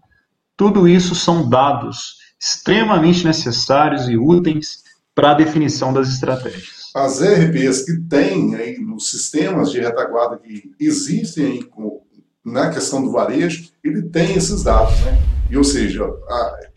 tudo 0.56 0.86
isso 0.86 1.14
são 1.14 1.48
dados 1.48 2.18
extremamente 2.40 3.24
necessários 3.24 4.08
e 4.08 4.16
úteis 4.16 4.82
para 5.14 5.30
a 5.30 5.34
definição 5.34 5.92
das 5.92 6.08
estratégias. 6.08 6.81
As 6.94 7.22
RPs 7.22 7.84
que 7.86 7.96
tem 8.08 8.54
aí 8.54 8.78
nos 8.78 9.10
sistemas 9.10 9.70
de 9.70 9.80
retaguarda 9.80 10.36
que 10.36 10.72
existem 10.78 11.66
na 12.44 12.70
questão 12.70 13.02
do 13.02 13.12
varejo, 13.12 13.70
ele 13.82 14.02
tem 14.02 14.34
esses 14.34 14.62
dados, 14.62 15.00
né? 15.00 15.18
E, 15.50 15.56
ou 15.56 15.64
seja, 15.64 16.02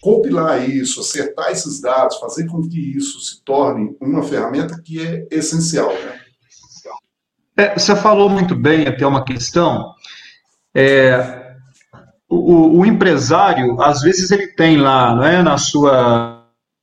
compilar 0.02 0.70
isso, 0.70 1.00
acertar 1.00 1.50
esses 1.52 1.80
dados, 1.80 2.18
fazer 2.18 2.46
com 2.46 2.62
que 2.62 2.98
isso 2.98 3.20
se 3.22 3.42
torne 3.42 3.96
uma 4.02 4.22
ferramenta 4.22 4.80
que 4.82 5.02
é 5.02 5.26
essencial. 5.32 5.94
Né? 5.94 6.20
É, 7.58 7.80
você 7.80 7.96
falou 7.96 8.30
muito 8.30 8.54
bem 8.54 8.86
até 8.86 9.08
uma 9.08 9.24
questão. 9.24 9.94
É, 10.74 11.56
o, 12.28 12.80
o, 12.80 12.86
empresário, 12.86 13.82
às 13.82 14.02
vezes, 14.02 14.30
ele 14.30 14.48
tem 14.48 14.76
lá, 14.76 15.16
não 15.16 15.24
é, 15.24 15.42
na 15.42 15.58
sua 15.58 16.35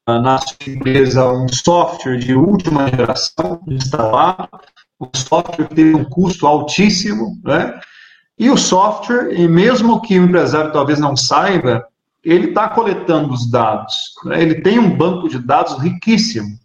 na 0.07 0.39
sua 0.39 0.57
empresa 0.67 1.31
um 1.31 1.49
software 1.49 2.19
de 2.19 2.35
última 2.35 2.89
geração 2.89 3.61
instalado, 3.69 4.49
um 5.01 5.09
software 5.15 5.69
tem 5.69 5.95
um 5.95 6.05
custo 6.05 6.47
altíssimo, 6.47 7.39
né? 7.45 7.79
E 8.39 8.51
o 8.51 8.57
software, 8.57 9.33
e 9.33 9.47
mesmo 9.47 10.01
que 10.01 10.19
o 10.19 10.25
empresário 10.25 10.73
talvez 10.73 10.99
não 10.99 11.17
saiba, 11.17 11.87
ele 12.25 12.49
está 12.49 12.69
coletando 12.69 13.33
os 13.33 13.49
dados. 13.51 14.15
Né? 14.25 14.43
Ele 14.43 14.61
tem 14.63 14.79
um 14.79 14.97
banco 14.97 15.29
de 15.29 15.39
dados 15.39 15.79
riquíssimo. 15.79 16.59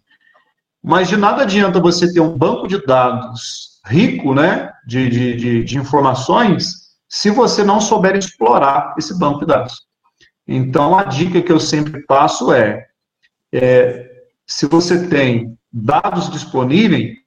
Mas 0.82 1.08
de 1.08 1.16
nada 1.16 1.42
adianta 1.42 1.80
você 1.80 2.12
ter 2.12 2.20
um 2.20 2.36
banco 2.36 2.66
de 2.66 2.84
dados 2.84 3.80
rico 3.84 4.34
né, 4.34 4.72
de, 4.86 5.08
de, 5.08 5.36
de, 5.36 5.64
de 5.64 5.78
informações 5.78 6.88
se 7.08 7.30
você 7.30 7.64
não 7.64 7.80
souber 7.80 8.16
explorar 8.16 8.94
esse 8.98 9.18
banco 9.18 9.40
de 9.40 9.46
dados. 9.46 9.82
Então, 10.46 10.98
a 10.98 11.04
dica 11.04 11.42
que 11.42 11.52
eu 11.52 11.60
sempre 11.60 12.02
passo 12.06 12.52
é, 12.52 12.87
é 13.52 14.08
se 14.46 14.66
você 14.66 15.06
tem 15.06 15.56
dados 15.70 16.30
disponíveis, 16.30 17.18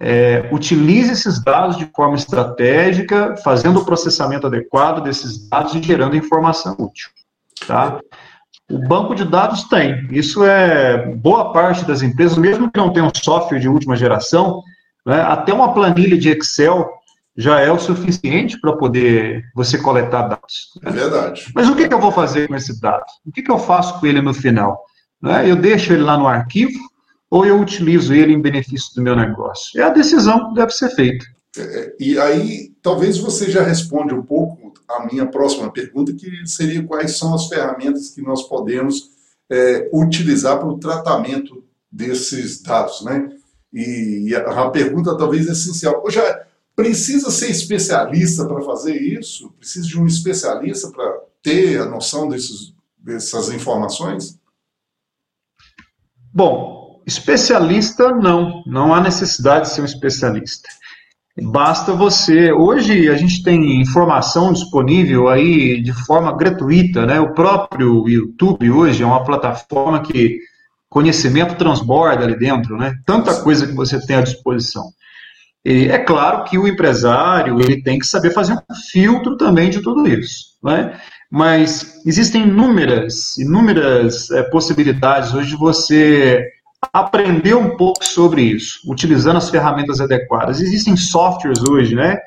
é, 0.00 0.48
utilize 0.52 1.10
esses 1.10 1.42
dados 1.42 1.76
de 1.76 1.90
forma 1.94 2.14
estratégica, 2.14 3.36
fazendo 3.42 3.80
o 3.80 3.84
processamento 3.84 4.46
adequado 4.46 5.02
desses 5.02 5.48
dados 5.48 5.74
e 5.74 5.82
gerando 5.82 6.16
informação 6.16 6.76
útil. 6.78 7.10
Tá? 7.66 7.98
O 8.70 8.78
banco 8.78 9.14
de 9.14 9.24
dados 9.24 9.64
tem. 9.64 10.06
Isso 10.12 10.44
é 10.44 11.06
boa 11.16 11.52
parte 11.52 11.84
das 11.84 12.02
empresas, 12.02 12.38
mesmo 12.38 12.70
que 12.70 12.78
não 12.78 12.92
tenham 12.92 13.10
software 13.14 13.58
de 13.58 13.68
última 13.68 13.96
geração, 13.96 14.62
né, 15.04 15.20
até 15.22 15.52
uma 15.52 15.74
planilha 15.74 16.16
de 16.16 16.28
Excel 16.28 16.88
já 17.36 17.60
é 17.60 17.70
o 17.70 17.78
suficiente 17.78 18.60
para 18.60 18.72
poder 18.72 19.44
você 19.54 19.78
coletar 19.78 20.22
dados. 20.22 20.72
É 20.84 20.90
verdade. 20.90 21.52
Mas 21.54 21.68
o 21.68 21.76
que, 21.76 21.88
que 21.88 21.94
eu 21.94 22.00
vou 22.00 22.10
fazer 22.10 22.48
com 22.48 22.56
esse 22.56 22.80
dado? 22.80 23.04
O 23.24 23.30
que, 23.32 23.42
que 23.42 23.50
eu 23.50 23.58
faço 23.58 23.98
com 23.98 24.06
ele 24.06 24.20
no 24.20 24.34
final? 24.34 24.84
Né, 25.20 25.50
eu 25.50 25.56
deixo 25.56 25.92
ele 25.92 26.02
lá 26.02 26.16
no 26.16 26.28
arquivo, 26.28 26.78
ou 27.30 27.44
eu 27.44 27.60
utilizo 27.60 28.14
ele 28.14 28.32
em 28.32 28.40
benefício 28.40 28.94
do 28.94 29.02
meu 29.02 29.14
negócio? 29.14 29.78
É 29.78 29.84
a 29.84 29.90
decisão 29.90 30.48
que 30.48 30.54
deve 30.54 30.72
ser 30.72 30.90
feita. 30.90 31.24
É, 31.56 31.60
é, 31.60 31.96
e 31.98 32.18
aí, 32.18 32.72
talvez 32.82 33.18
você 33.18 33.50
já 33.50 33.62
responda 33.62 34.14
um 34.14 34.22
pouco 34.22 34.72
a 34.88 35.04
minha 35.06 35.26
próxima 35.26 35.70
pergunta, 35.70 36.14
que 36.14 36.46
seria 36.46 36.82
quais 36.82 37.18
são 37.18 37.34
as 37.34 37.46
ferramentas 37.48 38.10
que 38.10 38.22
nós 38.22 38.42
podemos 38.44 39.10
é, 39.50 39.88
utilizar 39.92 40.58
para 40.58 40.68
o 40.68 40.78
tratamento 40.78 41.64
desses 41.90 42.62
dados, 42.62 43.02
né? 43.02 43.30
E 43.72 44.34
a, 44.34 44.66
a 44.66 44.70
pergunta 44.70 45.16
talvez 45.16 45.46
é 45.46 45.52
essencial. 45.52 46.02
Já 46.08 46.46
precisa 46.74 47.30
ser 47.30 47.50
especialista 47.50 48.46
para 48.46 48.62
fazer 48.62 48.96
isso? 48.96 49.50
Precisa 49.58 49.86
de 49.86 49.98
um 49.98 50.06
especialista 50.06 50.90
para 50.90 51.20
ter 51.42 51.80
a 51.80 51.86
noção 51.86 52.28
desses, 52.28 52.72
dessas 52.96 53.50
informações? 53.50 54.37
Bom, 56.32 56.78
Especialista, 57.08 58.10
não. 58.10 58.62
Não 58.66 58.94
há 58.94 59.00
necessidade 59.00 59.62
de 59.66 59.72
ser 59.72 59.80
um 59.80 59.86
especialista. 59.86 60.68
Basta 61.40 61.94
você. 61.94 62.52
Hoje 62.52 63.08
a 63.08 63.16
gente 63.16 63.42
tem 63.42 63.80
informação 63.80 64.52
disponível 64.52 65.26
aí 65.26 65.80
de 65.80 65.90
forma 66.04 66.36
gratuita, 66.36 67.06
né? 67.06 67.18
O 67.18 67.32
próprio 67.32 68.06
YouTube 68.06 68.70
hoje 68.70 69.02
é 69.02 69.06
uma 69.06 69.24
plataforma 69.24 70.02
que 70.02 70.38
conhecimento 70.90 71.54
transborda 71.54 72.24
ali 72.24 72.38
dentro, 72.38 72.76
né? 72.76 72.92
Tanta 73.06 73.40
coisa 73.40 73.66
que 73.66 73.72
você 73.72 73.98
tem 74.04 74.16
à 74.16 74.20
disposição. 74.20 74.84
E 75.64 75.88
é 75.88 75.98
claro 75.98 76.44
que 76.44 76.58
o 76.58 76.68
empresário 76.68 77.58
ele 77.58 77.82
tem 77.82 77.98
que 77.98 78.06
saber 78.06 78.34
fazer 78.34 78.52
um 78.52 78.74
filtro 78.92 79.34
também 79.38 79.70
de 79.70 79.80
tudo 79.80 80.06
isso, 80.06 80.58
né? 80.62 81.00
Mas 81.30 82.00
existem 82.06 82.42
inúmeras, 82.42 83.36
inúmeras 83.36 84.30
é, 84.30 84.42
possibilidades 84.44 85.34
hoje 85.34 85.50
de 85.50 85.56
você 85.56 86.42
aprender 86.92 87.54
um 87.54 87.76
pouco 87.76 88.04
sobre 88.04 88.42
isso, 88.42 88.80
utilizando 88.90 89.36
as 89.36 89.50
ferramentas 89.50 90.00
adequadas. 90.00 90.60
Existem 90.60 90.96
softwares 90.96 91.62
hoje, 91.62 91.94
né, 91.94 92.18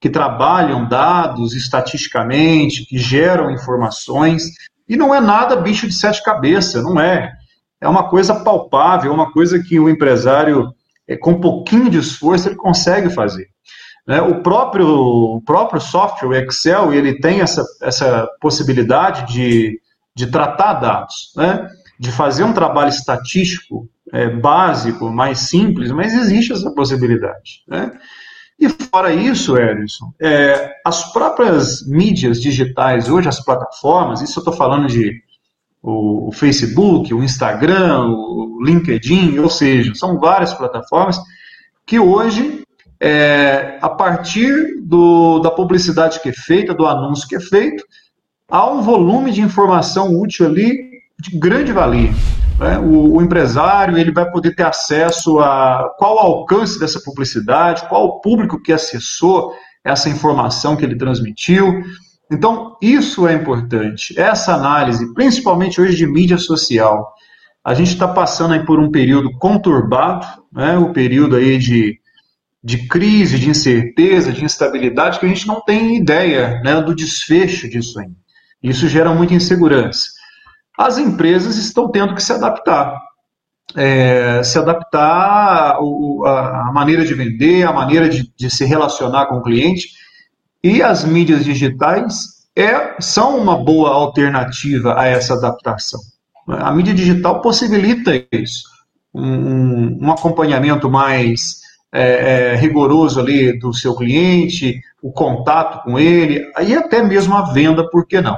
que 0.00 0.08
trabalham 0.08 0.88
dados 0.88 1.54
estatisticamente, 1.54 2.84
que 2.86 2.98
geram 2.98 3.50
informações, 3.50 4.44
e 4.88 4.96
não 4.96 5.14
é 5.14 5.20
nada 5.20 5.56
bicho 5.56 5.86
de 5.86 5.94
sete 5.94 6.22
cabeças, 6.22 6.82
não 6.82 6.98
é. 6.98 7.32
É 7.80 7.88
uma 7.88 8.08
coisa 8.08 8.34
palpável, 8.34 9.12
uma 9.12 9.30
coisa 9.30 9.62
que 9.62 9.78
o 9.78 9.88
empresário, 9.88 10.72
é, 11.06 11.16
com 11.16 11.32
um 11.32 11.40
pouquinho 11.40 11.88
de 11.88 11.98
esforço, 11.98 12.48
ele 12.48 12.56
consegue 12.56 13.10
fazer. 13.10 13.48
Né? 14.08 14.22
O, 14.22 14.42
próprio, 14.42 14.88
o 14.88 15.42
próprio 15.42 15.78
software, 15.78 16.28
o 16.28 16.34
Excel, 16.34 16.94
ele 16.94 17.20
tem 17.20 17.42
essa, 17.42 17.62
essa 17.82 18.26
possibilidade 18.40 19.30
de, 19.30 19.78
de 20.16 20.26
tratar 20.28 20.74
dados, 20.74 21.34
né? 21.36 21.68
de 22.00 22.10
fazer 22.10 22.42
um 22.42 22.54
trabalho 22.54 22.88
estatístico 22.88 23.86
é, 24.10 24.30
básico, 24.30 25.10
mais 25.10 25.40
simples, 25.40 25.90
mas 25.90 26.14
existe 26.14 26.54
essa 26.54 26.70
possibilidade. 26.70 27.62
Né? 27.68 27.92
E 28.58 28.68
fora 28.70 29.12
isso, 29.12 29.58
Ellison, 29.58 30.10
é, 30.18 30.72
as 30.86 31.12
próprias 31.12 31.86
mídias 31.86 32.40
digitais, 32.40 33.10
hoje 33.10 33.28
as 33.28 33.44
plataformas, 33.44 34.22
isso 34.22 34.38
eu 34.38 34.40
estou 34.40 34.54
falando 34.54 34.86
de 34.86 35.22
o, 35.82 36.28
o, 36.28 36.32
Facebook, 36.32 37.12
o 37.12 37.22
Instagram, 37.22 38.06
o 38.08 38.58
LinkedIn, 38.64 39.38
ou 39.38 39.50
seja, 39.50 39.94
são 39.94 40.18
várias 40.18 40.54
plataformas 40.54 41.20
que 41.86 41.98
hoje, 41.98 42.64
é, 43.00 43.78
a 43.80 43.88
partir 43.88 44.80
do, 44.82 45.38
da 45.40 45.50
publicidade 45.50 46.20
que 46.20 46.30
é 46.30 46.32
feita, 46.32 46.74
do 46.74 46.86
anúncio 46.86 47.28
que 47.28 47.36
é 47.36 47.40
feito, 47.40 47.84
há 48.50 48.68
um 48.70 48.82
volume 48.82 49.30
de 49.30 49.40
informação 49.40 50.18
útil 50.20 50.46
ali 50.46 50.88
de 51.20 51.38
grande 51.38 51.72
valia. 51.72 52.12
Né? 52.58 52.78
O, 52.78 53.16
o, 53.16 53.22
empresário 53.22 53.96
ele 53.96 54.12
vai 54.12 54.28
poder 54.30 54.54
ter 54.54 54.64
acesso 54.64 55.38
a 55.38 55.94
qual 55.98 56.16
o 56.16 56.18
alcance 56.18 56.78
dessa 56.78 57.00
publicidade, 57.00 57.88
qual 57.88 58.04
o 58.04 58.20
público 58.20 58.60
que 58.60 58.72
acessou 58.72 59.52
essa 59.84 60.08
informação 60.08 60.76
que 60.76 60.84
ele 60.84 60.96
transmitiu. 60.96 61.82
Então, 62.30 62.76
isso 62.82 63.26
é 63.26 63.32
importante. 63.32 64.18
Essa 64.18 64.54
análise, 64.54 65.14
principalmente 65.14 65.80
hoje 65.80 65.96
de 65.96 66.06
mídia 66.06 66.36
social. 66.36 67.14
A 67.64 67.74
gente 67.74 67.92
está 67.92 68.08
passando 68.08 68.54
aí 68.54 68.64
por 68.64 68.80
um 68.80 68.90
período 68.90 69.30
conturbado, 69.38 70.26
né? 70.52 70.76
o 70.78 70.92
período 70.92 71.36
aí 71.36 71.58
de, 71.58 71.97
de 72.68 72.86
crise, 72.86 73.38
de 73.38 73.48
incerteza, 73.48 74.32
de 74.32 74.44
instabilidade, 74.44 75.18
que 75.18 75.26
a 75.26 75.28
gente 75.28 75.46
não 75.46 75.60
tem 75.64 75.96
ideia 75.96 76.60
né, 76.62 76.80
do 76.80 76.94
desfecho 76.94 77.68
disso 77.68 77.98
ainda. 77.98 78.16
Isso 78.62 78.88
gera 78.88 79.14
muita 79.14 79.34
insegurança 79.34 80.18
as 80.78 80.96
empresas 80.96 81.56
estão 81.56 81.90
tendo 81.90 82.14
que 82.14 82.22
se 82.22 82.32
adaptar. 82.32 82.96
É, 83.74 84.42
se 84.44 84.58
adaptar 84.58 85.76
à 85.76 86.70
maneira 86.72 87.04
de 87.04 87.12
vender, 87.12 87.66
à 87.66 87.72
maneira 87.72 88.08
de, 88.08 88.32
de, 88.34 88.48
se 88.48 88.64
relacionar 88.64 89.26
com 89.26 89.38
o 89.38 89.42
cliente. 89.42 89.88
E 90.62 90.80
as 90.80 91.04
mídias 91.04 91.44
digitais 91.44 92.46
é, 92.56 92.94
são 93.00 93.36
uma 93.36 93.58
boa 93.58 93.90
alternativa 93.90 94.98
a 94.98 95.06
essa 95.06 95.34
adaptação. 95.34 96.00
A 96.46 96.72
mídia 96.72 96.94
digital 96.94 97.42
possibilita 97.42 98.12
isso. 98.32 98.62
Um, 99.12 100.06
um 100.06 100.12
acompanhamento 100.12 100.88
mais 100.88 101.60
é, 101.92 102.52
é, 102.52 102.56
rigoroso 102.56 103.18
ali 103.18 103.58
do 103.58 103.72
seu 103.72 103.94
cliente, 103.94 104.80
o 105.02 105.10
contato 105.10 105.82
com 105.84 105.98
ele, 105.98 106.44
e 106.66 106.74
até 106.76 107.02
mesmo 107.02 107.34
a 107.34 107.52
venda, 107.52 107.88
por 107.88 108.06
que 108.06 108.20
não? 108.20 108.36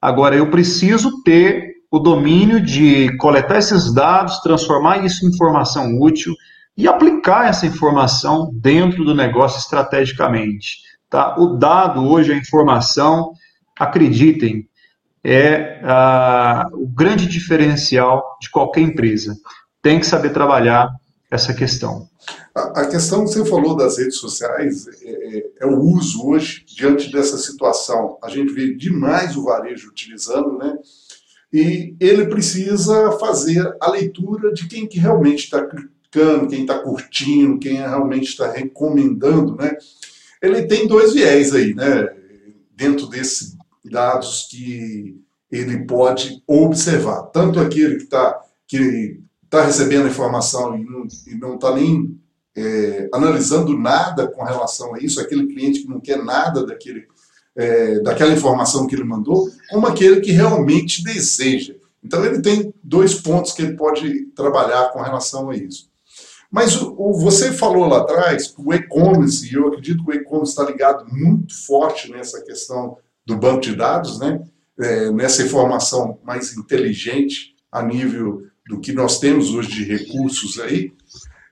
Agora, 0.00 0.36
eu 0.36 0.50
preciso 0.50 1.22
ter 1.22 1.76
o 1.90 1.98
domínio 1.98 2.60
de 2.60 3.16
coletar 3.18 3.58
esses 3.58 3.92
dados, 3.92 4.40
transformar 4.40 5.04
isso 5.04 5.24
em 5.24 5.28
informação 5.28 5.98
útil 6.00 6.34
e 6.76 6.86
aplicar 6.86 7.48
essa 7.48 7.66
informação 7.66 8.50
dentro 8.52 9.04
do 9.04 9.14
negócio 9.14 9.58
estrategicamente. 9.58 10.78
Tá? 11.08 11.36
O 11.38 11.56
dado 11.56 12.06
hoje, 12.06 12.32
a 12.32 12.36
informação, 12.36 13.32
acreditem, 13.78 14.68
é 15.24 15.80
ah, 15.82 16.68
o 16.72 16.86
grande 16.86 17.26
diferencial 17.26 18.36
de 18.40 18.50
qualquer 18.50 18.82
empresa. 18.82 19.34
Tem 19.80 19.98
que 19.98 20.06
saber 20.06 20.30
trabalhar 20.30 20.90
essa 21.30 21.52
questão. 21.52 22.08
A, 22.54 22.82
a 22.82 22.88
questão 22.88 23.24
que 23.24 23.30
você 23.30 23.44
falou 23.44 23.76
das 23.76 23.98
redes 23.98 24.16
sociais 24.16 24.86
é, 25.02 25.10
é, 25.10 25.50
é, 25.60 25.66
o 25.66 25.80
uso 25.80 26.26
hoje, 26.26 26.64
diante 26.66 27.10
dessa 27.10 27.36
situação. 27.36 28.18
A 28.22 28.28
gente 28.28 28.52
vê 28.52 28.74
demais 28.74 29.36
o 29.36 29.44
varejo 29.44 29.88
utilizando, 29.88 30.56
né? 30.58 30.76
E 31.52 31.94
ele 32.00 32.26
precisa 32.26 33.12
fazer 33.12 33.76
a 33.80 33.90
leitura 33.90 34.52
de 34.52 34.68
quem 34.68 34.86
que 34.86 34.98
realmente 34.98 35.44
está 35.44 35.64
clicando, 35.64 36.48
quem 36.48 36.62
está 36.62 36.78
curtindo, 36.78 37.58
quem 37.58 37.74
realmente 37.74 38.28
está 38.28 38.50
recomendando, 38.50 39.56
né? 39.56 39.76
Ele 40.42 40.62
tem 40.62 40.86
dois 40.86 41.12
viés 41.12 41.54
aí, 41.54 41.74
né? 41.74 42.08
Dentro 42.74 43.06
desses 43.06 43.56
dados 43.84 44.48
que 44.50 45.20
ele 45.50 45.84
pode 45.86 46.42
observar. 46.46 47.22
Tanto 47.26 47.58
aquele 47.58 47.96
que 47.96 48.04
está 48.04 48.40
que 48.66 49.20
tá 49.48 49.64
recebendo 49.64 50.08
informação 50.08 50.76
e 50.76 51.34
não 51.34 51.54
está 51.54 51.74
nem 51.74 52.18
é, 52.56 53.08
analisando 53.12 53.76
nada 53.76 54.26
com 54.26 54.42
relação 54.42 54.94
a 54.94 54.98
isso, 54.98 55.20
aquele 55.20 55.46
cliente 55.46 55.82
que 55.82 55.88
não 55.88 56.00
quer 56.00 56.22
nada 56.24 56.64
daquele, 56.64 57.06
é, 57.54 58.00
daquela 58.00 58.32
informação 58.32 58.86
que 58.86 58.94
ele 58.94 59.04
mandou, 59.04 59.50
como 59.68 59.86
aquele 59.86 60.20
que 60.20 60.32
realmente 60.32 61.04
deseja. 61.04 61.74
Então 62.02 62.24
ele 62.24 62.40
tem 62.40 62.72
dois 62.82 63.14
pontos 63.14 63.52
que 63.52 63.62
ele 63.62 63.76
pode 63.76 64.26
trabalhar 64.34 64.90
com 64.92 65.02
relação 65.02 65.50
a 65.50 65.56
isso. 65.56 65.90
Mas 66.50 66.80
o, 66.80 66.94
o 66.96 67.12
você 67.12 67.52
falou 67.52 67.86
lá 67.86 67.98
atrás, 67.98 68.54
o 68.56 68.72
e-commerce, 68.72 69.46
e 69.50 69.54
eu 69.54 69.68
acredito 69.68 70.04
que 70.04 70.10
o 70.10 70.14
e-commerce 70.14 70.52
está 70.52 70.64
ligado 70.64 71.04
muito 71.12 71.54
forte 71.66 72.10
nessa 72.10 72.42
questão 72.42 72.96
do 73.26 73.36
banco 73.36 73.60
de 73.60 73.74
dados, 73.74 74.18
né? 74.18 74.42
É, 74.78 75.10
nessa 75.10 75.42
informação 75.42 76.18
mais 76.22 76.56
inteligente 76.56 77.56
a 77.72 77.82
nível 77.82 78.42
do 78.68 78.80
que 78.80 78.92
nós 78.92 79.18
temos 79.18 79.54
hoje 79.54 79.68
de 79.70 79.84
recursos 79.84 80.58
aí. 80.58 80.92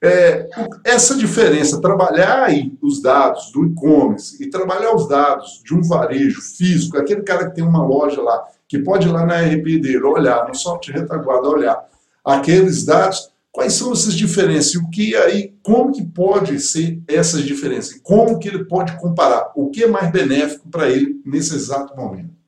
É, 0.03 0.49
essa 0.85 1.15
diferença, 1.17 1.81
trabalhar 1.81 2.49
os 2.83 3.01
dados 3.01 3.51
do 3.53 3.65
e-commerce 3.65 4.43
e 4.43 4.51
trabalhar 4.51 4.95
os 4.95 5.09
dados 5.09 5.63
de 5.65 5.75
um 5.75 5.83
varejo 5.83 6.43
físico, 6.43 6.99
aquele 6.99 7.23
cara 7.23 7.49
que 7.49 7.55
tem 7.55 7.65
uma 7.65 7.83
loja 7.83 8.21
lá, 8.21 8.43
que 8.69 8.79
pode 8.79 9.09
ir 9.09 9.11
lá 9.11 9.25
na 9.25 9.41
RP 9.41 9.81
dele, 9.81 10.03
olhar, 10.03 10.47
no 10.47 10.55
software 10.55 11.01
retaguarda, 11.01 11.49
olhar 11.49 11.89
aqueles 12.25 12.85
dados, 12.85 13.31
quais 13.53 13.75
são 13.75 13.93
essas 13.93 14.15
diferenças? 14.15 14.75
E 14.75 14.79
o 14.79 14.89
que 14.89 15.15
aí, 15.15 15.55
como 15.63 15.93
que 15.93 16.05
pode 16.05 16.59
ser 16.61 17.01
essas 17.07 17.43
diferenças? 17.43 18.01
Como 18.03 18.39
que 18.39 18.49
ele 18.49 18.65
pode 18.65 18.97
comparar? 18.99 19.53
O 19.55 19.71
que 19.71 19.85
é 19.85 19.87
mais 19.87 20.11
benéfico 20.11 20.69
para 20.69 20.89
ele 20.89 21.21
nesse 21.25 21.55
exato 21.55 21.95
momento? 21.97 22.44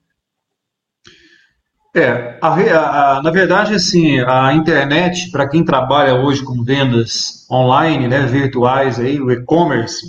É, 1.96 2.36
a, 2.42 3.16
a, 3.16 3.22
na 3.22 3.30
verdade, 3.30 3.74
assim, 3.74 4.20
a 4.20 4.52
internet, 4.52 5.30
para 5.30 5.48
quem 5.48 5.64
trabalha 5.64 6.14
hoje 6.16 6.44
com 6.44 6.62
vendas 6.62 7.46
online, 7.50 8.06
né, 8.06 8.26
virtuais, 8.26 9.00
aí, 9.00 9.18
o 9.18 9.30
e-commerce, 9.30 10.04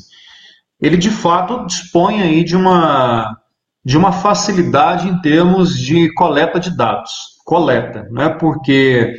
ele 0.82 0.98
de 0.98 1.10
fato 1.10 1.66
dispõe 1.66 2.22
aí 2.22 2.44
de 2.44 2.58
uma, 2.58 3.38
de 3.86 3.98
uma 3.98 4.12
facilidade 4.12 5.08
em 5.08 5.22
termos 5.22 5.80
de 5.80 6.14
coleta 6.14 6.60
de 6.60 6.76
dados. 6.76 7.38
Coleta, 7.46 8.06
não 8.12 8.22
é 8.22 8.30
porque 8.30 9.16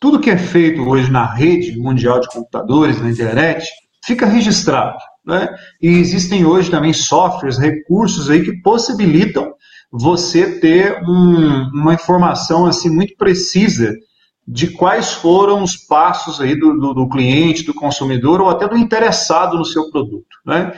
tudo 0.00 0.18
que 0.18 0.30
é 0.30 0.38
feito 0.38 0.88
hoje 0.88 1.10
na 1.10 1.26
rede 1.26 1.78
mundial 1.78 2.18
de 2.18 2.28
computadores, 2.28 2.98
na 2.98 3.10
internet, 3.10 3.68
fica 4.06 4.24
registrado. 4.24 4.96
Né? 5.22 5.54
E 5.82 5.88
existem 5.88 6.46
hoje 6.46 6.70
também 6.70 6.94
softwares, 6.94 7.58
recursos 7.58 8.30
aí 8.30 8.42
que 8.42 8.62
possibilitam 8.62 9.52
você 9.98 10.60
ter 10.60 11.02
um, 11.02 11.70
uma 11.72 11.94
informação 11.94 12.66
assim 12.66 12.90
muito 12.90 13.16
precisa 13.16 13.94
de 14.46 14.68
quais 14.68 15.12
foram 15.12 15.62
os 15.62 15.76
passos 15.76 16.40
aí 16.40 16.54
do, 16.54 16.78
do, 16.78 16.94
do, 16.94 17.08
cliente, 17.08 17.64
do 17.64 17.74
consumidor 17.74 18.40
ou 18.40 18.48
até 18.48 18.68
do 18.68 18.76
interessado 18.76 19.56
no 19.56 19.64
seu 19.64 19.90
produto. 19.90 20.36
Né? 20.44 20.72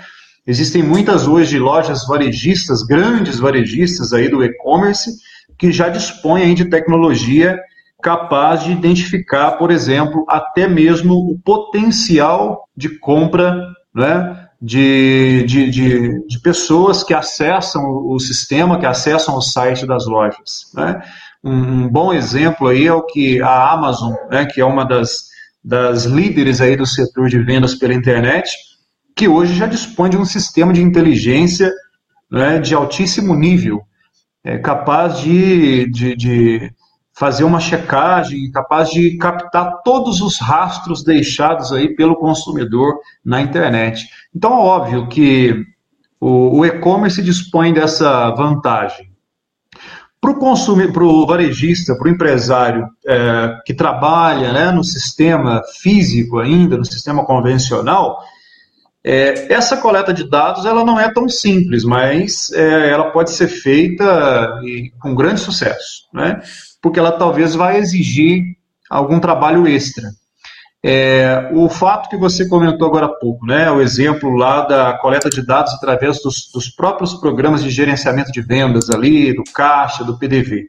Existem 0.47 0.83
muitas 0.83 1.27
hoje 1.27 1.59
lojas 1.59 2.07
varejistas, 2.07 2.83
grandes 2.83 3.39
varejistas 3.39 4.13
aí 4.13 4.29
do 4.29 4.43
e-commerce, 4.43 5.11
que 5.59 5.73
já 5.73 5.89
dispõem 5.89 6.55
de 6.55 6.67
tecnologia 6.67 7.59
capaz 8.01 8.63
de 8.63 8.71
identificar, 8.71 9.53
por 9.53 9.73
exemplo, 9.73 10.25
até 10.29 10.69
mesmo 10.69 11.15
o 11.15 11.39
potencial 11.41 12.69
de 12.77 12.89
compra 13.01 13.61
né, 13.93 14.48
de, 14.61 15.45
de, 15.47 15.71
de, 15.71 16.27
de, 16.27 16.41
pessoas 16.41 17.05
que 17.05 17.15
acessam 17.15 17.83
o 17.87 18.19
sistema, 18.19 18.79
que 18.79 18.87
acessam 18.87 19.37
o 19.37 19.41
site 19.41 19.87
das 19.87 20.07
lojas. 20.07 20.71
Né? 20.75 21.01
Um, 21.45 21.89
bom 21.89 22.13
exemplo 22.13 22.67
aí 22.67 22.87
é 22.87 22.93
o 22.93 23.05
que 23.05 23.41
a 23.41 23.73
Amazon, 23.73 24.15
né, 24.31 24.47
que 24.47 24.61
é 24.61 24.65
uma 24.65 24.85
das, 24.85 25.29
das 25.63 26.05
líderes 26.05 26.61
aí 26.61 26.77
do 26.77 26.87
setor 26.87 27.29
de 27.29 27.39
vendas 27.39 27.77
pela 27.77 27.95
internet, 27.95 28.51
que 29.15 29.29
hoje 29.29 29.55
já 29.55 29.67
dispõe 29.67 30.11
de 30.11 30.17
um 30.17 30.25
sistema 30.25 30.73
de 30.73 30.83
inteligência 30.83 31.73
né, 32.31 32.59
de 32.59 32.75
altíssimo 32.75 33.35
nível, 33.35 33.83
é, 34.45 34.59
capaz 34.59 35.21
de, 35.21 35.89
de, 35.91 36.17
de 36.17 36.73
fazer 37.19 37.43
uma 37.43 37.59
checagem, 37.59 38.51
capaz 38.53 38.91
de 38.91 39.17
captar 39.19 39.83
todos 39.83 40.21
os 40.21 40.39
rastros 40.39 41.03
deixados 41.03 41.73
aí 41.73 41.95
pelo 41.97 42.15
consumidor 42.15 43.01
na 43.25 43.41
internet. 43.41 44.09
Então, 44.35 44.53
é 44.53 44.63
óbvio 44.63 45.09
que 45.09 45.65
o, 46.21 46.59
o 46.59 46.65
e-commerce 46.65 47.21
dispõe 47.21 47.73
dessa 47.73 48.31
vantagem. 48.31 49.11
Para 50.21 50.31
o 50.31 50.39
consumidor, 50.39 50.93
para 50.93 51.05
o 51.05 51.27
varejista, 51.27 51.97
para 51.97 52.09
o 52.09 52.11
empresário 52.11 52.89
é, 53.05 53.59
que 53.67 53.75
trabalha 53.75 54.53
né, 54.53 54.71
no 54.71 54.85
sistema 54.85 55.61
físico 55.81 56.39
ainda, 56.39 56.77
no 56.77 56.85
sistema 56.85 57.25
convencional, 57.25 58.21
é, 59.05 59.53
essa 59.53 59.77
coleta 59.77 60.13
de 60.13 60.29
dados 60.29 60.65
ela 60.67 60.85
não 60.85 61.01
é 61.01 61.13
tão 61.13 61.29
simples, 61.29 61.85
mas 61.85 62.51
é, 62.53 62.91
ela 62.91 63.11
pode 63.11 63.31
ser 63.31 63.49
feita 63.49 64.61
e, 64.65 64.93
com 65.01 65.15
grande 65.15 65.41
sucesso. 65.41 66.09
Né? 66.13 66.41
Porque 66.81 66.99
ela 66.99 67.13
talvez 67.13 67.55
vai 67.55 67.79
exigir 67.79 68.43
algum 68.89 69.19
trabalho 69.21 69.67
extra. 69.67 70.11
É, 70.83 71.51
o 71.55 71.69
fato 71.69 72.09
que 72.09 72.17
você 72.17 72.49
comentou 72.49 72.87
agora 72.87 73.07
há 73.07 73.09
pouco, 73.09 73.45
né, 73.45 73.69
o 73.71 73.81
exemplo 73.81 74.37
lá 74.37 74.65
da 74.65 74.93
coleta 74.99 75.29
de 75.29 75.45
dados 75.45 75.75
através 75.75 76.23
dos, 76.23 76.51
dos 76.53 76.69
próprios 76.69 77.15
programas 77.15 77.65
de 77.65 77.71
gerenciamento 77.71 78.31
de 78.31 78.41
vendas 78.41 78.89
ali, 78.89 79.35
do 79.35 79.43
caixa, 79.53 80.05
do 80.05 80.17
PDV, 80.17 80.69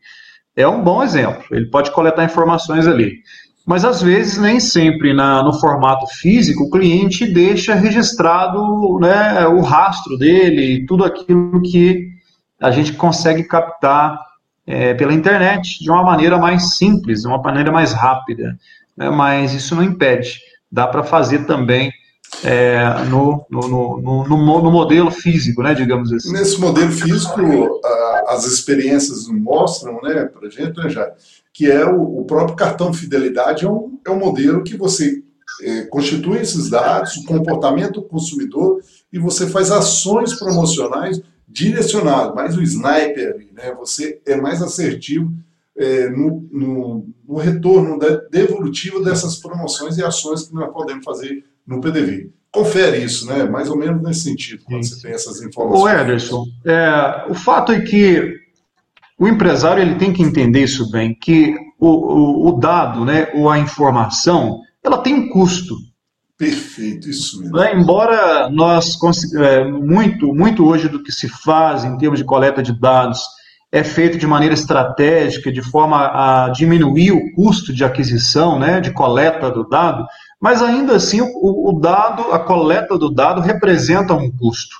é 0.55 0.67
um 0.67 0.83
bom 0.83 1.03
exemplo. 1.03 1.43
Ele 1.51 1.69
pode 1.69 1.91
coletar 1.91 2.25
informações 2.25 2.87
ali. 2.87 3.19
Mas 3.65 3.85
às 3.85 4.01
vezes, 4.01 4.39
nem 4.39 4.59
sempre 4.59 5.13
na, 5.13 5.43
no 5.43 5.53
formato 5.53 6.07
físico, 6.07 6.63
o 6.63 6.69
cliente 6.71 7.31
deixa 7.31 7.75
registrado 7.75 8.99
né, 8.99 9.47
o 9.47 9.61
rastro 9.61 10.17
dele, 10.17 10.85
tudo 10.87 11.05
aquilo 11.05 11.61
que 11.61 12.09
a 12.59 12.71
gente 12.71 12.93
consegue 12.93 13.43
captar 13.43 14.19
é, 14.69 14.93
pela 14.93 15.11
internet 15.11 15.83
de 15.83 15.89
uma 15.89 16.03
maneira 16.03 16.37
mais 16.37 16.77
simples, 16.77 17.21
de 17.23 17.27
uma 17.27 17.41
maneira 17.41 17.71
mais 17.71 17.91
rápida. 17.91 18.55
Né? 18.95 19.09
Mas 19.09 19.51
isso 19.51 19.75
não 19.75 19.81
impede. 19.81 20.39
Dá 20.71 20.85
para 20.85 21.03
fazer 21.03 21.47
também 21.47 21.91
é, 22.43 23.03
no, 23.09 23.43
no, 23.49 23.67
no, 23.99 24.27
no, 24.61 24.71
modelo 24.71 25.09
físico, 25.09 25.63
né, 25.63 25.73
digamos 25.73 26.13
assim. 26.13 26.31
Nesse 26.31 26.61
modelo 26.61 26.91
físico, 26.91 27.81
as 28.27 28.45
experiências 28.45 29.27
mostram 29.27 29.99
né, 30.03 30.25
para 30.25 30.47
a 30.47 30.51
gente, 30.51 30.77
né, 30.77 30.87
já, 30.87 31.11
que 31.51 31.65
é 31.65 31.83
o, 31.83 32.19
o, 32.19 32.25
próprio 32.25 32.55
cartão 32.55 32.93
fidelidade, 32.93 33.65
é 33.65 33.69
um, 33.69 33.97
é 34.05 34.11
um 34.11 34.19
modelo 34.19 34.63
que 34.63 34.77
você 34.77 35.23
é, 35.63 35.81
constitui 35.85 36.37
esses 36.37 36.69
dados, 36.69 37.17
o 37.17 37.25
comportamento 37.25 38.01
do 38.01 38.07
consumidor, 38.07 38.79
e 39.11 39.17
você 39.17 39.47
faz 39.47 39.71
ações 39.71 40.35
promocionais 40.35 41.19
direcionado, 41.49 42.35
mais 42.35 42.55
o 42.55 42.61
sniper, 42.61 43.47
né? 43.53 43.73
você 43.73 44.21
é 44.25 44.35
mais 44.35 44.61
assertivo 44.61 45.33
é, 45.75 46.09
no, 46.09 46.47
no, 46.51 47.07
no, 47.27 47.37
retorno 47.37 47.97
devolutivo 48.29 49.03
dessas 49.03 49.37
promoções 49.37 49.97
e 49.97 50.03
ações 50.03 50.43
que 50.43 50.53
nós 50.53 50.71
podemos 50.71 51.03
fazer 51.03 51.43
no 51.65 51.81
PDV. 51.81 52.29
Confere 52.51 53.03
isso, 53.03 53.25
né? 53.25 53.45
mais 53.45 53.69
ou 53.69 53.77
menos 53.77 54.01
nesse 54.03 54.21
sentido, 54.21 54.63
quando 54.65 54.83
Sim. 54.83 54.95
você 54.95 55.01
tem 55.01 55.11
essas 55.11 55.41
informações. 55.41 55.81
Ô 55.81 55.89
Ederson, 55.89 56.45
é, 56.65 57.25
o 57.29 57.33
fato 57.33 57.71
é 57.71 57.81
que 57.81 58.35
o 59.17 59.27
empresário 59.27 59.81
ele 59.81 59.95
tem 59.95 60.13
que 60.13 60.23
entender 60.23 60.63
isso 60.63 60.89
bem, 60.91 61.13
que 61.13 61.55
o, 61.79 61.87
o, 61.87 62.47
o 62.49 62.59
dado, 62.59 63.03
né, 63.03 63.29
ou 63.33 63.49
a 63.49 63.57
informação, 63.57 64.61
ela 64.83 64.99
tem 64.99 65.13
um 65.13 65.29
custo. 65.29 65.75
Perfeito, 66.39 67.09
isso 67.09 67.41
mesmo. 67.41 67.57
Né? 67.57 67.75
Embora 67.75 68.49
nós, 68.49 68.97
é, 69.35 69.65
muito, 69.65 70.33
muito 70.33 70.65
hoje 70.65 70.87
do 70.87 71.03
que 71.03 71.11
se 71.11 71.27
faz 71.27 71.83
em 71.83 71.97
termos 71.97 72.17
de 72.17 72.23
coleta 72.23 72.63
de 72.63 72.71
dados 72.71 73.19
é 73.69 73.83
feito 73.83 74.17
de 74.17 74.25
maneira 74.25 74.53
estratégica, 74.53 75.51
de 75.51 75.61
forma 75.61 76.07
a 76.07 76.49
diminuir 76.49 77.11
o 77.11 77.33
custo 77.33 77.73
de 77.73 77.83
aquisição, 77.83 78.57
né, 78.57 78.79
de 78.79 78.91
coleta 78.91 79.51
do 79.51 79.67
dado, 79.67 80.07
mas 80.41 80.63
ainda 80.63 80.95
assim 80.95 81.19
o, 81.21 81.69
o 81.69 81.79
dado, 81.79 82.31
a 82.31 82.39
coleta 82.39 82.97
do 82.97 83.13
dado 83.13 83.41
representa 83.41 84.13
um 84.13 84.31
custo. 84.31 84.75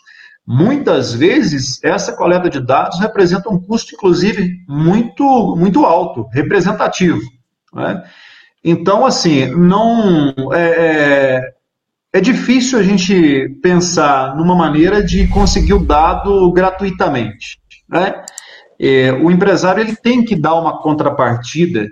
Muitas 0.47 1.13
vezes 1.13 1.83
essa 1.83 2.13
coleta 2.13 2.49
de 2.49 2.61
dados 2.61 2.99
representa 2.99 3.49
um 3.49 3.59
custo, 3.59 3.93
inclusive, 3.93 4.55
muito, 4.67 5.55
muito 5.57 5.85
alto, 5.85 6.27
representativo. 6.31 7.21
Né? 7.73 8.01
Então, 8.63 9.05
assim, 9.05 9.45
não 9.47 10.33
é, 10.53 10.61
é, 10.61 11.53
é 12.13 12.21
difícil 12.21 12.79
a 12.79 12.83
gente 12.83 13.49
pensar 13.61 14.35
numa 14.35 14.55
maneira 14.55 15.03
de 15.03 15.27
conseguir 15.27 15.73
o 15.73 15.85
dado 15.85 16.51
gratuitamente. 16.51 17.59
Né? 17.87 18.23
É, 18.79 19.11
o 19.13 19.31
empresário 19.31 19.81
ele 19.81 19.95
tem 19.95 20.23
que 20.23 20.35
dar 20.35 20.55
uma 20.55 20.81
contrapartida 20.81 21.87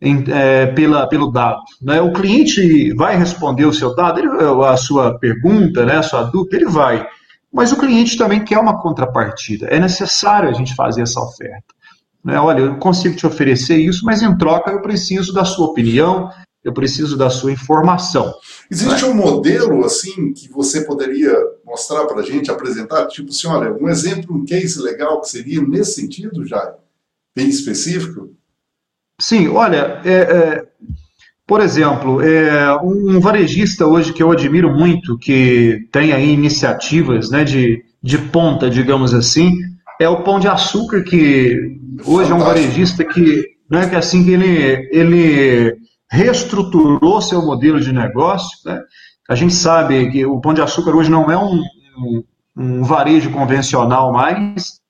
em, 0.00 0.24
é, 0.28 0.66
pela, 0.66 1.06
pelo 1.06 1.30
dado. 1.30 1.62
Né? 1.80 2.00
O 2.00 2.12
cliente 2.12 2.92
vai 2.94 3.16
responder 3.16 3.64
o 3.64 3.72
seu 3.72 3.94
dado, 3.94 4.18
ele, 4.18 4.28
a 4.66 4.76
sua 4.76 5.18
pergunta, 5.18 5.86
né, 5.86 5.98
a 5.98 6.02
sua 6.02 6.24
dúvida, 6.24 6.56
ele 6.56 6.66
vai. 6.66 7.06
Mas 7.52 7.70
o 7.70 7.78
cliente 7.78 8.16
também 8.16 8.44
quer 8.44 8.58
uma 8.58 8.80
contrapartida. 8.80 9.66
É 9.66 9.78
necessário 9.78 10.48
a 10.48 10.52
gente 10.52 10.74
fazer 10.74 11.02
essa 11.02 11.20
oferta. 11.20 11.74
Né? 12.24 12.38
Olha, 12.38 12.60
eu 12.60 12.76
consigo 12.76 13.16
te 13.16 13.26
oferecer 13.26 13.76
isso, 13.76 14.04
mas 14.04 14.22
em 14.22 14.36
troca 14.36 14.70
eu 14.70 14.80
preciso 14.80 15.32
da 15.32 15.44
sua 15.44 15.66
opinião, 15.66 16.30
eu 16.62 16.72
preciso 16.72 17.16
da 17.16 17.28
sua 17.28 17.52
informação. 17.52 18.32
Existe 18.70 19.02
né? 19.02 19.08
um 19.08 19.14
modelo 19.14 19.84
assim 19.84 20.32
que 20.32 20.48
você 20.48 20.82
poderia 20.82 21.34
mostrar 21.64 22.06
para 22.06 22.20
a 22.20 22.24
gente, 22.24 22.50
apresentar, 22.50 23.06
tipo 23.06 23.30
assim, 23.30 23.48
olha, 23.48 23.72
um 23.72 23.88
exemplo, 23.88 24.36
um 24.36 24.44
case 24.44 24.80
legal 24.80 25.20
que 25.20 25.28
seria 25.28 25.60
nesse 25.60 25.94
sentido, 26.00 26.46
já 26.46 26.74
bem 27.34 27.48
específico? 27.48 28.30
Sim, 29.20 29.48
olha, 29.48 30.00
é, 30.04 30.12
é, 30.12 30.68
por 31.46 31.60
exemplo, 31.60 32.20
é, 32.22 32.76
um 32.82 33.18
varejista 33.20 33.86
hoje 33.86 34.12
que 34.12 34.22
eu 34.22 34.30
admiro 34.30 34.72
muito, 34.72 35.18
que 35.18 35.88
tem 35.90 36.12
aí 36.12 36.30
iniciativas 36.30 37.30
né, 37.30 37.44
de, 37.44 37.84
de 38.02 38.18
ponta, 38.18 38.70
digamos 38.70 39.12
assim, 39.12 39.50
é 40.00 40.08
o 40.08 40.22
Pão 40.22 40.40
de 40.40 40.48
Açúcar, 40.48 41.02
que 41.02 41.78
hoje 42.04 42.30
Fantástico. 42.30 42.32
é 42.32 42.34
um 42.34 42.38
varejista 42.44 43.04
que, 43.04 43.44
né, 43.70 43.88
que 43.88 43.96
assim 43.96 44.24
que 44.24 44.30
ele, 44.30 44.88
ele 44.90 45.76
reestruturou 46.10 47.20
seu 47.22 47.42
modelo 47.42 47.80
de 47.80 47.92
negócio. 47.92 48.58
Né? 48.64 48.80
A 49.28 49.34
gente 49.34 49.54
sabe 49.54 50.10
que 50.10 50.26
o 50.26 50.40
Pão 50.40 50.52
de 50.52 50.60
Açúcar 50.60 50.94
hoje 50.94 51.10
não 51.10 51.30
é 51.30 51.36
um, 51.36 51.62
um, 51.98 52.24
um 52.56 52.82
varejo 52.82 53.30
convencional 53.30 54.12
mais, 54.12 54.80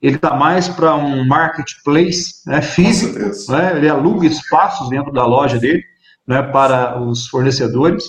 ele 0.00 0.16
está 0.16 0.34
mais 0.34 0.68
para 0.68 0.94
um 0.94 1.26
marketplace 1.26 2.42
né, 2.46 2.62
físico, 2.62 3.18
né, 3.52 3.76
ele 3.76 3.88
aluga 3.88 4.26
espaços 4.26 4.88
dentro 4.88 5.12
da 5.12 5.26
loja 5.26 5.58
dele 5.58 5.82
né, 6.26 6.42
para 6.42 7.00
os 7.00 7.26
fornecedores. 7.26 8.04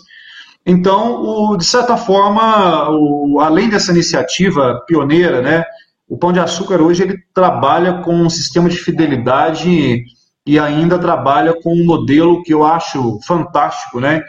Então, 0.66 1.22
o, 1.22 1.58
de 1.58 1.66
certa 1.66 1.98
forma, 1.98 2.90
o, 2.92 3.40
além 3.42 3.70
dessa 3.70 3.92
iniciativa 3.92 4.84
pioneira, 4.88 5.42
né, 5.42 5.66
o 6.12 6.18
Pão 6.18 6.34
de 6.34 6.42
Açúcar 6.42 6.82
hoje 6.82 7.04
ele 7.04 7.18
trabalha 7.34 8.02
com 8.02 8.14
um 8.14 8.30
sistema 8.30 8.68
de 8.68 8.76
fidelidade 8.76 10.04
e 10.46 10.60
ainda 10.60 11.00
trabalha 11.00 11.54
com 11.54 11.74
um 11.74 11.86
modelo 11.86 12.44
que 12.44 12.54
eu 12.54 12.66
acho 12.66 13.18
fantástico, 13.26 14.02
né, 14.02 14.22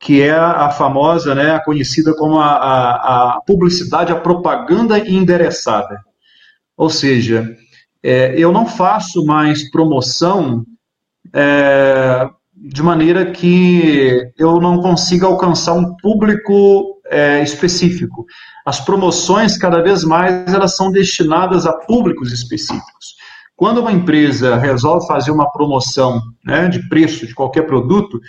que 0.00 0.20
é 0.20 0.32
a 0.32 0.68
famosa, 0.70 1.36
né, 1.36 1.52
a 1.52 1.62
conhecida 1.62 2.12
como 2.12 2.40
a, 2.40 2.54
a, 2.54 3.36
a 3.36 3.40
publicidade, 3.46 4.10
a 4.10 4.18
propaganda 4.18 4.98
endereçada. 4.98 6.00
Ou 6.76 6.90
seja, 6.90 7.48
é, 8.02 8.34
eu 8.36 8.50
não 8.50 8.66
faço 8.66 9.24
mais 9.24 9.70
promoção 9.70 10.64
é, 11.32 12.28
de 12.52 12.82
maneira 12.82 13.30
que 13.30 14.32
eu 14.36 14.60
não 14.60 14.82
consiga 14.82 15.28
alcançar 15.28 15.74
um 15.74 15.94
público 15.98 16.97
é, 17.10 17.42
específico. 17.42 18.26
As 18.64 18.80
promoções, 18.80 19.56
cada 19.56 19.82
vez 19.82 20.04
mais, 20.04 20.52
elas 20.52 20.76
são 20.76 20.90
destinadas 20.90 21.66
a 21.66 21.72
públicos 21.72 22.32
específicos. 22.32 23.16
Quando 23.56 23.80
uma 23.80 23.92
empresa 23.92 24.56
resolve 24.56 25.06
fazer 25.06 25.30
uma 25.30 25.50
promoção 25.50 26.22
né, 26.44 26.68
de 26.68 26.88
preço 26.88 27.26
de 27.26 27.34
qualquer 27.34 27.62
produto 27.62 28.20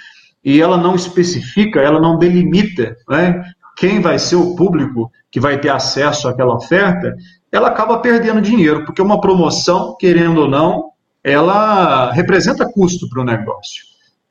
e 0.43 0.59
ela 0.59 0.77
não 0.77 0.95
especifica, 0.95 1.79
ela 1.79 1.99
não 1.99 2.17
delimita 2.17 2.95
né, 3.07 3.43
quem 3.77 4.01
vai 4.01 4.17
ser 4.17 4.37
o 4.37 4.55
público 4.55 5.11
que 5.31 5.39
vai 5.39 5.59
ter 5.59 5.69
acesso 5.69 6.27
àquela 6.27 6.55
oferta, 6.55 7.15
ela 7.51 7.67
acaba 7.67 7.99
perdendo 7.99 8.41
dinheiro, 8.41 8.85
porque 8.85 9.01
uma 9.01 9.21
promoção, 9.21 9.95
querendo 9.99 10.41
ou 10.41 10.47
não, 10.47 10.89
ela 11.23 12.11
representa 12.11 12.71
custo 12.71 13.07
para 13.09 13.21
o 13.21 13.25
negócio. 13.25 13.83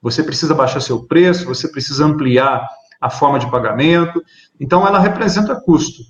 Você 0.03 0.23
precisa 0.23 0.55
baixar 0.55 0.81
seu 0.81 1.07
preço, 1.07 1.45
você 1.45 1.69
precisa 1.69 2.05
ampliar 2.05 2.67
a 3.01 3.11
forma 3.11 3.39
de 3.39 3.51
pagamento, 3.51 4.23
então 4.61 4.87
ela 4.87 4.99
representa 4.99 5.61
custo. 5.61 6.03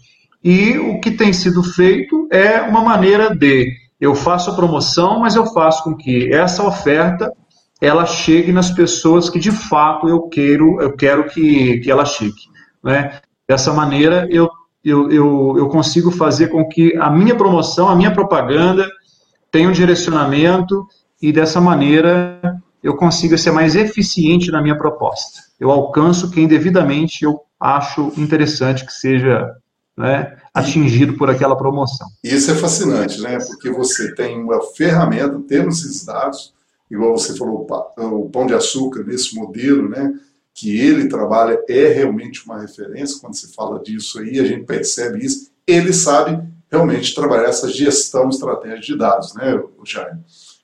E 0.42 0.78
o 0.78 1.00
que 1.00 1.10
tem 1.10 1.32
sido 1.32 1.62
feito 1.62 2.28
é 2.30 2.60
uma 2.60 2.80
maneira 2.80 3.34
de 3.34 3.72
eu 4.00 4.14
faço 4.14 4.50
a 4.50 4.54
promoção, 4.54 5.18
mas 5.20 5.34
eu 5.34 5.44
faço 5.46 5.82
com 5.82 5.96
que 5.96 6.32
essa 6.32 6.62
oferta 6.62 7.32
ela 7.80 8.06
chegue 8.06 8.52
nas 8.52 8.70
pessoas 8.70 9.28
que 9.28 9.38
de 9.38 9.50
fato 9.50 10.08
eu 10.08 10.22
quero, 10.22 10.80
eu 10.80 10.96
quero 10.96 11.28
que, 11.28 11.78
que 11.78 11.90
ela 11.90 12.04
chegue. 12.04 12.48
Né? 12.82 13.20
Dessa 13.48 13.72
maneira 13.72 14.26
eu, 14.30 14.48
eu, 14.84 15.10
eu, 15.10 15.54
eu 15.58 15.68
consigo 15.68 16.10
fazer 16.10 16.48
com 16.48 16.66
que 16.68 16.96
a 16.96 17.10
minha 17.10 17.34
promoção, 17.34 17.88
a 17.88 17.96
minha 17.96 18.12
propaganda 18.12 18.86
tenha 19.50 19.68
um 19.68 19.72
direcionamento 19.72 20.86
e 21.20 21.32
dessa 21.32 21.60
maneira 21.60 22.37
eu 22.82 22.96
consiga 22.96 23.36
ser 23.36 23.50
mais 23.50 23.74
eficiente 23.74 24.50
na 24.50 24.62
minha 24.62 24.76
proposta. 24.76 25.40
Eu 25.58 25.70
alcanço 25.70 26.30
quem 26.30 26.46
devidamente 26.46 27.24
eu 27.24 27.40
acho 27.58 28.12
interessante 28.16 28.86
que 28.86 28.92
seja 28.92 29.56
né, 29.96 30.36
atingido 30.54 31.14
por 31.14 31.28
aquela 31.28 31.56
promoção. 31.56 32.06
Isso 32.22 32.50
é 32.50 32.54
fascinante, 32.54 33.20
né? 33.20 33.38
Porque 33.38 33.68
você 33.70 34.14
tem 34.14 34.40
uma 34.40 34.62
ferramenta, 34.76 35.40
temos 35.48 35.84
esses 35.84 36.04
dados, 36.04 36.54
igual 36.88 37.16
você 37.16 37.36
falou, 37.36 37.66
o 37.96 38.30
pão 38.30 38.46
de 38.46 38.54
açúcar 38.54 39.02
nesse 39.02 39.34
modelo, 39.34 39.88
né? 39.88 40.14
Que 40.54 40.78
ele 40.78 41.08
trabalha 41.08 41.60
é 41.68 41.88
realmente 41.88 42.44
uma 42.44 42.60
referência. 42.60 43.20
Quando 43.20 43.34
se 43.34 43.52
fala 43.54 43.80
disso 43.80 44.20
aí, 44.20 44.38
a 44.38 44.44
gente 44.44 44.64
percebe 44.64 45.24
isso. 45.24 45.50
Ele 45.66 45.92
sabe 45.92 46.40
realmente 46.70 47.14
trabalhar 47.14 47.48
essa 47.48 47.68
gestão 47.68 48.28
estratégica 48.28 48.80
de 48.80 48.96
dados, 48.96 49.34
né, 49.34 49.60
Jair? 49.84 50.18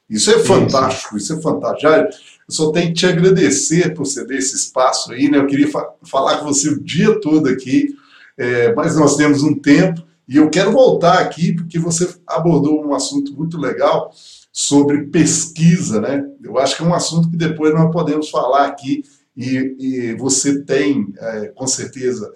Isso 0.08 0.30
é 0.30 0.38
fantástico, 0.40 1.16
isso, 1.16 1.32
isso 1.32 1.38
é 1.38 1.42
fantástico. 1.42 1.82
Jair, 1.82 2.04
eu 2.04 2.54
só 2.54 2.70
tenho 2.70 2.88
que 2.88 2.94
te 2.94 3.06
agradecer 3.06 3.94
por 3.94 4.04
ceder 4.04 4.38
esse 4.38 4.54
espaço 4.54 5.12
aí, 5.12 5.30
né? 5.30 5.38
Eu 5.38 5.46
queria 5.46 5.70
fa 5.70 5.92
falar 6.02 6.38
com 6.38 6.46
você 6.46 6.68
o 6.68 6.82
dia 6.82 7.18
todo 7.20 7.48
aqui, 7.48 7.94
é, 8.36 8.74
mas 8.74 8.96
nós 8.96 9.16
temos 9.16 9.42
um 9.42 9.54
tempo 9.54 10.02
e 10.28 10.36
eu 10.36 10.50
quero 10.50 10.72
voltar 10.72 11.18
aqui 11.18 11.54
porque 11.54 11.78
você 11.78 12.14
abordou 12.26 12.84
um 12.84 12.94
assunto 12.94 13.34
muito 13.34 13.58
legal 13.58 14.12
sobre 14.52 15.06
pesquisa, 15.06 16.00
né? 16.00 16.24
Eu 16.42 16.58
acho 16.58 16.76
que 16.76 16.82
é 16.82 16.86
um 16.86 16.94
assunto 16.94 17.30
que 17.30 17.36
depois 17.36 17.72
nós 17.72 17.90
podemos 17.90 18.28
falar 18.28 18.66
aqui 18.66 19.02
e, 19.36 19.76
e 19.78 20.14
você 20.16 20.62
tem, 20.62 21.12
é, 21.18 21.46
com 21.48 21.66
certeza, 21.66 22.32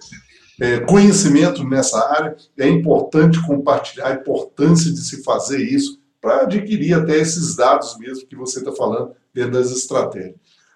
é, 0.61 0.81
conhecimento 0.81 1.63
nessa 1.65 1.99
área. 2.13 2.35
É 2.59 2.69
importante 2.69 3.45
compartilhar 3.47 4.09
a 4.09 4.15
importância 4.15 4.91
de 4.91 5.01
se 5.01 5.23
fazer 5.23 5.63
isso 5.63 5.99
para 6.21 6.43
adquirir 6.43 6.95
até 6.95 7.17
esses 7.17 7.57
dados 7.57 7.97
mesmo 7.99 8.27
que 8.27 8.37
você 8.37 8.59
está 8.59 8.73
falando 8.73 9.13
dentro 9.33 9.53
das 9.53 9.71
estratégias. 9.71 10.35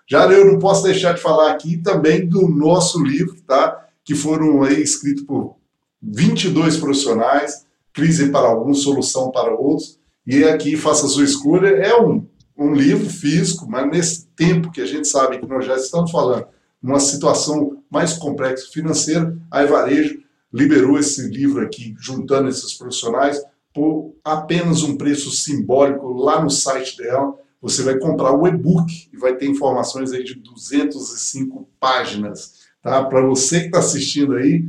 Já 0.09 0.27
eu 0.27 0.45
não 0.45 0.59
posso 0.59 0.83
deixar 0.83 1.15
de 1.15 1.21
falar 1.21 1.53
aqui 1.53 1.79
também 1.79 2.27
do 2.27 2.49
nosso 2.49 3.03
livro, 3.03 3.37
tá? 3.47 3.83
que 4.05 4.15
foram 4.15 4.63
aí 4.63 4.83
escritos 4.83 5.25
por 5.25 5.57
22 6.03 6.77
profissionais, 6.77 7.65
crise 7.93 8.31
para 8.31 8.49
alguns, 8.49 8.83
solução 8.83 9.31
para 9.31 9.55
outros, 9.55 9.99
e 10.27 10.45
aqui 10.45 10.77
faça 10.77 11.07
a 11.07 11.09
sua 11.09 11.25
escolha. 11.25 11.69
É 11.69 12.01
um, 12.01 12.27
um 12.57 12.75
livro 12.75 13.09
físico, 13.09 13.69
mas 13.69 13.89
nesse 13.91 14.27
tempo 14.37 14.71
que 14.71 14.81
a 14.81 14.87
gente 14.87 15.07
sabe 15.07 15.39
que 15.39 15.47
nós 15.47 15.65
já 15.65 15.77
estamos 15.77 16.11
falando, 16.11 16.47
numa 16.83 16.99
situação 16.99 17.79
mais 17.89 18.15
complexa 18.15 18.67
financeira, 18.73 19.37
a 19.51 19.63
Evarejo 19.63 20.21
liberou 20.53 20.99
esse 20.99 21.29
livro 21.29 21.63
aqui, 21.65 21.95
juntando 21.99 22.49
esses 22.49 22.75
profissionais, 22.75 23.41
por 23.73 24.15
apenas 24.25 24.83
um 24.83 24.97
preço 24.97 25.31
simbólico 25.31 26.13
lá 26.13 26.43
no 26.43 26.51
site 26.51 26.97
dela. 26.97 27.35
Você 27.61 27.83
vai 27.83 27.99
comprar 27.99 28.33
o 28.33 28.47
e-book 28.47 29.09
e 29.13 29.17
vai 29.17 29.37
ter 29.37 29.47
informações 29.47 30.13
aí 30.13 30.25
de 30.25 30.35
205 30.35 31.69
páginas 31.79 32.63
Tá? 32.83 33.05
Para 33.05 33.23
você 33.23 33.61
que 33.61 33.67
está 33.67 33.79
assistindo 33.79 34.35
aí, 34.35 34.69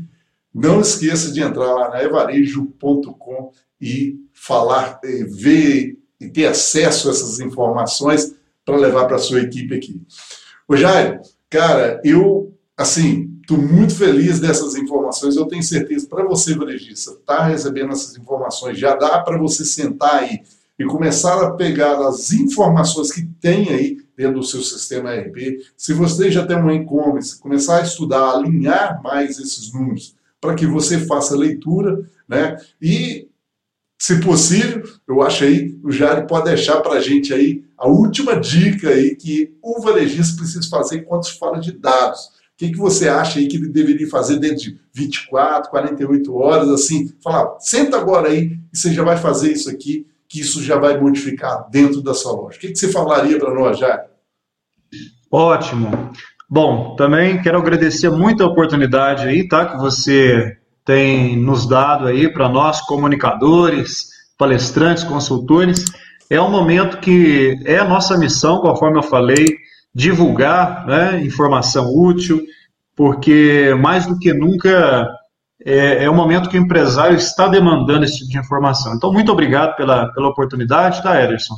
não 0.54 0.80
esqueça 0.80 1.32
de 1.32 1.42
entrar 1.42 1.74
lá 1.74 1.90
na 1.90 2.04
evarejo.com 2.04 3.52
e 3.82 4.20
falar, 4.32 5.00
e 5.04 5.24
ver 5.24 5.98
e 6.22 6.30
ter 6.30 6.46
acesso 6.46 7.10
a 7.10 7.12
essas 7.12 7.40
informações 7.40 8.36
para 8.64 8.78
levar 8.78 9.08
para 9.08 9.18
sua 9.18 9.42
equipe 9.42 9.76
aqui. 9.76 10.00
Ô 10.68 10.78
Jair, 10.78 11.20
cara, 11.50 12.00
eu 12.06 12.56
assim, 12.78 13.33
estou 13.54 13.58
muito 13.58 13.96
feliz 13.96 14.40
dessas 14.40 14.76
informações. 14.76 15.36
Eu 15.36 15.46
tenho 15.46 15.64
certeza, 15.64 16.08
para 16.08 16.24
você, 16.24 16.56
varejista, 16.56 17.12
está 17.12 17.46
recebendo 17.46 17.92
essas 17.92 18.18
informações, 18.18 18.78
já 18.78 18.96
dá 18.96 19.20
para 19.20 19.38
você 19.38 19.64
sentar 19.64 20.16
aí 20.16 20.42
e 20.78 20.86
começar 20.86 21.42
a 21.44 21.52
pegar 21.52 22.00
as 22.08 22.32
informações 22.32 23.12
que 23.12 23.24
tem 23.40 23.70
aí 23.70 23.98
dentro 24.18 24.40
do 24.40 24.46
seu 24.46 24.62
sistema 24.62 25.14
ERP. 25.14 25.60
Se 25.78 25.94
você 25.94 26.32
já 26.32 26.46
tem 26.46 26.58
um 26.58 26.72
e-commerce, 26.72 27.40
começar 27.40 27.78
a 27.78 27.84
estudar, 27.84 28.32
alinhar 28.32 29.02
mais 29.04 29.40
esses 29.40 29.72
números 29.72 30.16
para 30.42 30.56
que 30.56 30.66
você 30.66 31.00
faça 31.00 31.38
leitura, 31.38 32.10
né? 32.28 32.58
E, 32.82 33.28
se 33.98 34.20
possível, 34.20 34.84
eu 35.08 35.22
acho 35.22 35.46
aí, 35.46 35.78
o 35.84 35.92
Jair 35.92 36.28
pode 36.28 36.46
deixar 36.46 36.82
para 36.82 36.96
a 36.96 37.00
gente 37.00 37.34
aí 37.34 37.64
a 37.78 37.88
última 37.88 38.38
dica 38.40 38.90
aí 38.90 39.16
que 39.16 39.56
o 39.62 39.80
varejista 39.80 40.38
precisa 40.38 40.68
fazer 40.70 41.02
quando 41.02 41.26
se 41.26 41.38
fala 41.38 41.60
de 41.60 41.72
dados. 41.72 42.33
O 42.54 42.58
que, 42.58 42.72
que 42.72 42.78
você 42.78 43.10
acha 43.10 43.40
aí 43.40 43.48
que 43.48 43.58
ele 43.58 43.70
deveria 43.70 44.08
fazer 44.08 44.38
dentro 44.38 44.58
de 44.58 44.80
24, 44.94 45.72
48 45.72 46.36
horas, 46.36 46.70
assim, 46.70 47.12
falar, 47.22 47.60
senta 47.60 47.98
agora 47.98 48.30
aí 48.30 48.60
e 48.72 48.78
você 48.78 48.94
já 48.94 49.04
vai 49.04 49.18
fazer 49.18 49.52
isso 49.52 49.70
aqui 49.70 50.06
que 50.34 50.42
isso 50.42 50.64
já 50.64 50.78
vai 50.78 51.00
modificar 51.00 51.68
dentro 51.70 52.02
da 52.02 52.14
sua 52.14 52.32
loja. 52.32 52.58
O 52.58 52.60
que, 52.60 52.70
que 52.70 52.76
você 52.76 52.92
falaria 52.92 53.38
para 53.38 53.54
nós, 53.54 53.78
já? 53.78 54.04
Ótimo. 55.32 56.12
Bom, 56.50 56.96
também 56.96 57.42
quero 57.42 57.60
agradecer 57.60 58.10
muito 58.10 58.44
a 58.44 58.48
oportunidade 58.48 59.28
aí, 59.28 59.48
tá, 59.48 59.66
que 59.66 59.78
você 59.78 60.58
tem 60.84 61.38
nos 61.38 61.68
dado 61.68 62.08
aí 62.08 62.32
para 62.32 62.50
nós, 62.50 62.82
comunicadores, 62.82 64.08
palestrantes, 64.38 65.04
consultores. 65.04 65.86
É 66.30 66.42
um 66.42 66.50
momento 66.50 66.98
que 66.98 67.60
é 67.66 67.78
a 67.78 67.88
nossa 67.88 68.18
missão, 68.18 68.60
conforme 68.60 68.98
eu 68.98 69.04
falei, 69.04 69.56
divulgar 69.94 70.86
né, 70.86 71.24
informação 71.24 71.94
útil, 71.94 72.42
porque 72.96 73.76
mais 73.80 74.06
do 74.06 74.18
que 74.18 74.34
nunca 74.34 75.08
é, 75.66 76.04
é 76.04 76.10
um 76.10 76.16
momento 76.16 76.50
que 76.50 76.58
o 76.58 76.62
empresário 76.62 77.16
está 77.16 77.48
demandando 77.48 78.04
esse 78.04 78.20
tipo 78.20 78.32
de 78.32 78.38
informação. 78.38 78.96
Então, 78.96 79.14
muito 79.14 79.32
obrigado 79.32 79.76
pela, 79.76 80.12
pela 80.14 80.30
oportunidade, 80.30 81.02
tá, 81.02 81.22
Ederson? 81.22 81.56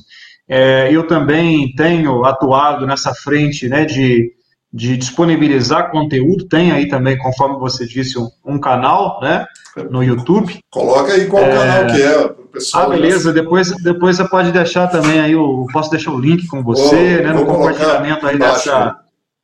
É, 0.47 0.89
eu 0.91 1.07
também 1.07 1.73
tenho 1.73 2.23
atuado 2.23 2.85
nessa 2.85 3.13
frente 3.13 3.67
né, 3.67 3.83
de, 3.83 4.31
de 4.75 4.97
disponibilizar 4.97 5.89
conteúdo, 5.89 6.49
tem 6.49 6.73
aí 6.73 6.89
também, 6.89 7.17
conforme 7.17 7.57
você 7.57 7.87
disse, 7.87 8.19
um, 8.19 8.27
um 8.45 8.59
canal 8.59 9.21
né, 9.21 9.45
no 9.89 10.03
YouTube. 10.03 10.59
Coloca 10.69 11.13
aí 11.13 11.27
qual 11.27 11.43
é, 11.43 11.57
canal 11.57 11.87
que 11.87 12.03
é, 12.03 12.29
pessoal. 12.51 12.83
Ah, 12.83 12.89
beleza, 12.89 13.31
depois, 13.31 13.71
depois 13.81 14.17
você 14.17 14.27
pode 14.27 14.51
deixar 14.51 14.87
também 14.87 15.21
aí, 15.21 15.31
eu 15.31 15.65
posso 15.71 15.89
deixar 15.89 16.11
o 16.11 16.19
link 16.19 16.45
com 16.47 16.61
você, 16.61 17.21
né, 17.21 17.31
no 17.31 17.45
compartilhamento 17.45 18.27
aí 18.27 18.37
dessa, 18.37 18.99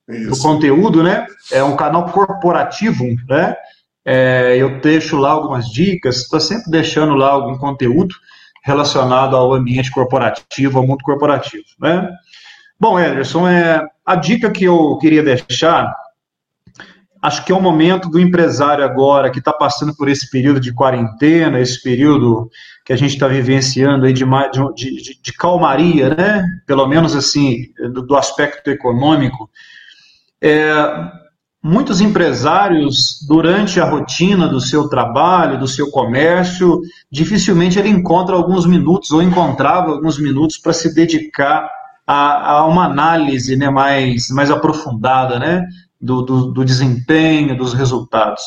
do 0.06 0.38
conteúdo, 0.38 1.02
né? 1.02 1.26
É 1.50 1.64
um 1.64 1.78
canal 1.78 2.10
corporativo, 2.10 3.06
né? 3.30 3.56
É, 4.04 4.58
eu 4.58 4.82
deixo 4.82 5.16
lá 5.16 5.32
algumas 5.32 5.70
dicas, 5.70 6.24
estou 6.24 6.42
sempre 6.42 6.70
deixando 6.70 7.16
lá 7.16 7.30
algum 7.30 7.58
conteúdo 7.58 8.14
relacionado 8.66 9.38
ao 9.38 9.54
ambiente 9.54 9.92
corporativo, 9.92 10.78
ao 10.78 10.86
mundo 10.86 11.06
corporativo. 11.06 11.64
Né? 11.80 12.10
Bom, 12.78 13.00
Ederson, 13.00 13.48
é, 13.48 13.82
a 14.12 14.16
dica 14.16 14.52
que 14.52 14.66
eu 14.66 14.98
queria 14.98 15.24
deixar, 15.24 15.94
acho 17.22 17.46
que 17.46 17.52
é 17.52 17.56
o 17.56 17.62
momento 17.62 18.10
do 18.10 18.20
empresário 18.20 18.84
agora 18.84 19.30
que 19.30 19.40
está 19.40 19.54
passando 19.54 19.96
por 19.96 20.10
esse 20.10 20.30
período 20.30 20.60
de 20.60 20.74
quarentena, 20.74 21.60
esse 21.60 21.82
período 21.82 22.50
que 22.86 22.92
a 22.92 22.96
gente 22.96 23.14
está 23.14 23.28
vivenciando 23.28 24.06
aí 24.06 24.14
de, 24.14 24.26
de, 24.76 25.22
de, 25.22 25.34
calmaria, 25.34 26.14
né? 26.16 26.44
pelo 26.66 26.88
menos 26.88 27.16
assim, 27.16 27.68
do, 27.94 28.02
do 28.02 28.16
aspecto 28.16 28.70
econômico, 28.70 29.50
é, 30.42 30.72
Muitos 31.64 32.02
empresários, 32.02 33.20
durante 33.28 33.80
a 33.80 33.86
rotina 33.86 34.48
do 34.48 34.60
seu 34.60 34.90
trabalho, 34.90 35.60
do 35.60 35.68
seu 35.68 35.92
comércio, 35.92 36.82
dificilmente 37.12 37.78
ele 37.78 37.88
encontra 37.88 38.36
alguns 38.36 38.66
minutos 38.66 39.12
ou 39.12 39.22
encontrava 39.22 39.92
alguns 39.92 40.18
minutos 40.18 40.58
para 40.58 40.74
se 40.74 40.92
dedicar 40.92 41.70
a, 42.12 42.52
a, 42.52 42.66
uma 42.66 42.86
análise 42.86 43.56
né, 43.56 43.70
mais, 43.70 44.28
mais 44.32 44.52
aprofundada 44.52 45.40
né, 45.40 45.66
do, 46.00 46.22
do, 46.22 46.52
do 46.52 46.66
desempenho, 46.66 47.58
dos 47.58 47.74
resultados. 47.74 48.44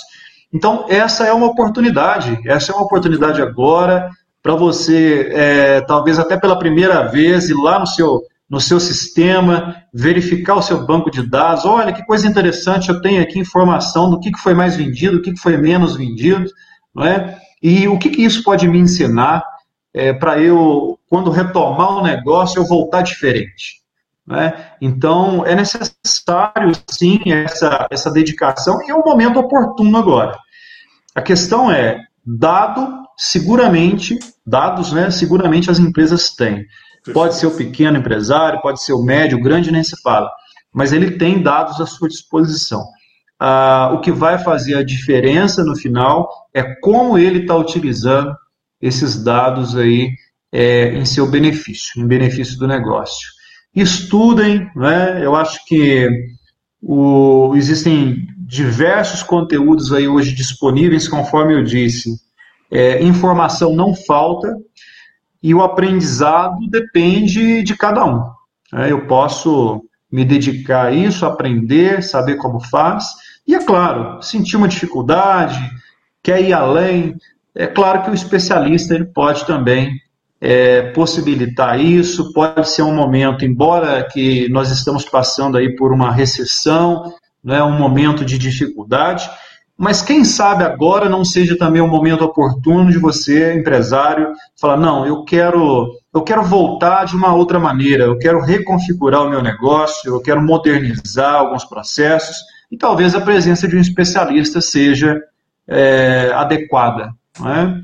Então, 0.52 0.84
essa 0.86 1.24
é 1.24 1.32
uma 1.32 1.46
oportunidade, 1.46 2.38
essa 2.44 2.72
é 2.72 2.74
uma 2.74 2.84
oportunidade 2.84 3.40
agora 3.40 4.10
para 4.42 4.54
você, 4.54 5.30
é, 5.32 5.80
talvez 5.80 6.18
até 6.18 6.36
pela 6.36 6.58
primeira 6.58 7.04
vez, 7.04 7.48
ir 7.48 7.54
lá 7.54 7.78
no 7.78 7.86
seu 7.86 8.22
no 8.46 8.60
seu 8.60 8.78
sistema, 8.78 9.74
verificar 9.92 10.54
o 10.54 10.62
seu 10.62 10.86
banco 10.86 11.10
de 11.10 11.26
dados. 11.26 11.64
Olha 11.64 11.94
que 11.94 12.04
coisa 12.04 12.28
interessante, 12.28 12.90
eu 12.90 13.00
tenho 13.00 13.22
aqui 13.22 13.38
informação 13.38 14.10
do 14.10 14.20
que 14.20 14.30
foi 14.38 14.52
mais 14.52 14.76
vendido, 14.76 15.16
o 15.16 15.22
que 15.22 15.34
foi 15.38 15.56
menos 15.56 15.96
vendido, 15.96 16.44
não 16.94 17.04
é? 17.04 17.38
E 17.62 17.88
o 17.88 17.98
que, 17.98 18.10
que 18.10 18.22
isso 18.22 18.44
pode 18.44 18.68
me 18.68 18.78
ensinar 18.78 19.42
é, 19.94 20.12
para 20.12 20.40
eu, 20.40 20.98
quando 21.08 21.30
retomar 21.30 21.96
o 21.96 22.02
negócio, 22.02 22.60
eu 22.60 22.66
voltar 22.66 23.02
diferente. 23.02 23.84
Né? 24.26 24.72
Então, 24.80 25.46
é 25.46 25.54
necessário, 25.54 26.72
sim, 26.90 27.20
essa, 27.26 27.86
essa 27.90 28.10
dedicação 28.10 28.82
e 28.82 28.90
é 28.90 28.94
o 28.94 29.04
momento 29.04 29.38
oportuno 29.38 29.96
agora. 29.96 30.36
A 31.14 31.22
questão 31.22 31.70
é, 31.70 32.00
dado, 32.26 33.04
seguramente, 33.16 34.18
dados, 34.44 34.92
né, 34.92 35.10
seguramente 35.10 35.70
as 35.70 35.78
empresas 35.78 36.30
têm. 36.30 36.66
Pode 37.12 37.36
ser 37.36 37.46
o 37.46 37.56
pequeno 37.56 37.98
empresário, 37.98 38.62
pode 38.62 38.82
ser 38.82 38.94
o 38.94 39.02
médio, 39.02 39.38
o 39.38 39.42
grande, 39.42 39.70
nem 39.70 39.84
se 39.84 40.00
fala. 40.02 40.30
Mas 40.72 40.92
ele 40.92 41.12
tem 41.12 41.40
dados 41.40 41.80
à 41.80 41.86
sua 41.86 42.08
disposição. 42.08 42.82
Ah, 43.38 43.90
o 43.92 44.00
que 44.00 44.10
vai 44.10 44.38
fazer 44.38 44.74
a 44.74 44.84
diferença 44.84 45.62
no 45.62 45.76
final 45.76 46.28
é 46.52 46.62
como 46.80 47.18
ele 47.18 47.40
está 47.40 47.54
utilizando 47.54 48.34
esses 48.84 49.24
dados 49.24 49.74
aí 49.74 50.12
é, 50.52 50.94
em 50.94 51.06
seu 51.06 51.28
benefício, 51.28 52.00
em 52.00 52.06
benefício 52.06 52.58
do 52.58 52.68
negócio. 52.68 53.26
Estudem, 53.74 54.70
né? 54.76 55.24
eu 55.24 55.34
acho 55.34 55.64
que 55.66 56.06
o, 56.82 57.54
existem 57.56 58.28
diversos 58.36 59.22
conteúdos 59.22 59.90
aí 59.90 60.06
hoje 60.06 60.34
disponíveis, 60.34 61.08
conforme 61.08 61.54
eu 61.54 61.64
disse. 61.64 62.10
É, 62.70 63.02
informação 63.02 63.74
não 63.74 63.94
falta, 63.94 64.54
e 65.42 65.54
o 65.54 65.62
aprendizado 65.62 66.58
depende 66.68 67.62
de 67.62 67.74
cada 67.76 68.04
um. 68.04 68.22
Né? 68.70 68.92
Eu 68.92 69.06
posso 69.06 69.82
me 70.12 70.26
dedicar 70.26 70.86
a 70.86 70.92
isso, 70.92 71.24
aprender, 71.24 72.02
saber 72.02 72.36
como 72.36 72.60
faz, 72.60 73.06
e 73.46 73.54
é 73.54 73.64
claro, 73.64 74.22
sentir 74.22 74.56
uma 74.56 74.68
dificuldade, 74.68 75.58
quer 76.22 76.42
ir 76.42 76.52
além, 76.52 77.16
é 77.54 77.66
claro 77.66 78.02
que 78.02 78.10
o 78.10 78.14
especialista 78.14 78.94
ele 78.94 79.04
pode 79.04 79.46
também 79.46 79.92
é, 80.40 80.90
possibilitar 80.90 81.80
isso, 81.80 82.32
pode 82.32 82.68
ser 82.68 82.82
um 82.82 82.94
momento, 82.94 83.44
embora 83.44 84.02
que 84.04 84.48
nós 84.50 84.70
estamos 84.70 85.04
passando 85.04 85.56
aí 85.56 85.74
por 85.74 85.92
uma 85.92 86.10
recessão, 86.10 87.14
né, 87.42 87.62
um 87.62 87.78
momento 87.78 88.24
de 88.24 88.36
dificuldade, 88.36 89.28
mas 89.76 90.02
quem 90.02 90.24
sabe 90.24 90.62
agora 90.62 91.08
não 91.08 91.24
seja 91.24 91.58
também 91.58 91.82
o 91.82 91.86
um 91.86 91.90
momento 91.90 92.24
oportuno 92.24 92.92
de 92.92 92.98
você, 92.98 93.54
empresário, 93.54 94.32
falar: 94.60 94.76
não, 94.76 95.04
eu 95.04 95.24
quero, 95.24 95.92
eu 96.14 96.22
quero 96.22 96.44
voltar 96.44 97.04
de 97.04 97.16
uma 97.16 97.34
outra 97.34 97.58
maneira, 97.58 98.04
eu 98.04 98.16
quero 98.16 98.40
reconfigurar 98.40 99.22
o 99.22 99.30
meu 99.30 99.42
negócio, 99.42 100.14
eu 100.14 100.20
quero 100.20 100.40
modernizar 100.40 101.34
alguns 101.34 101.64
processos, 101.64 102.36
e 102.70 102.76
talvez 102.76 103.14
a 103.16 103.20
presença 103.20 103.66
de 103.66 103.76
um 103.76 103.80
especialista 103.80 104.60
seja 104.60 105.20
é, 105.66 106.30
adequada. 106.34 107.12
Não 107.38 107.50
é? 107.50 107.80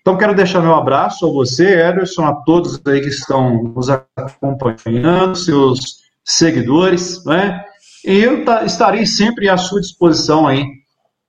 Então, 0.00 0.18
quero 0.18 0.34
deixar 0.34 0.60
meu 0.60 0.74
abraço 0.74 1.24
a 1.26 1.32
você, 1.32 1.80
Ederson, 1.80 2.24
a 2.24 2.34
todos 2.34 2.80
aí 2.86 3.00
que 3.00 3.08
estão 3.08 3.62
nos 3.62 3.88
acompanhando, 3.88 5.36
seus 5.36 6.02
seguidores, 6.24 7.24
né? 7.24 7.64
E 8.04 8.18
eu 8.18 8.44
estarei 8.64 9.06
sempre 9.06 9.48
à 9.48 9.56
sua 9.56 9.80
disposição 9.80 10.48
aí 10.48 10.64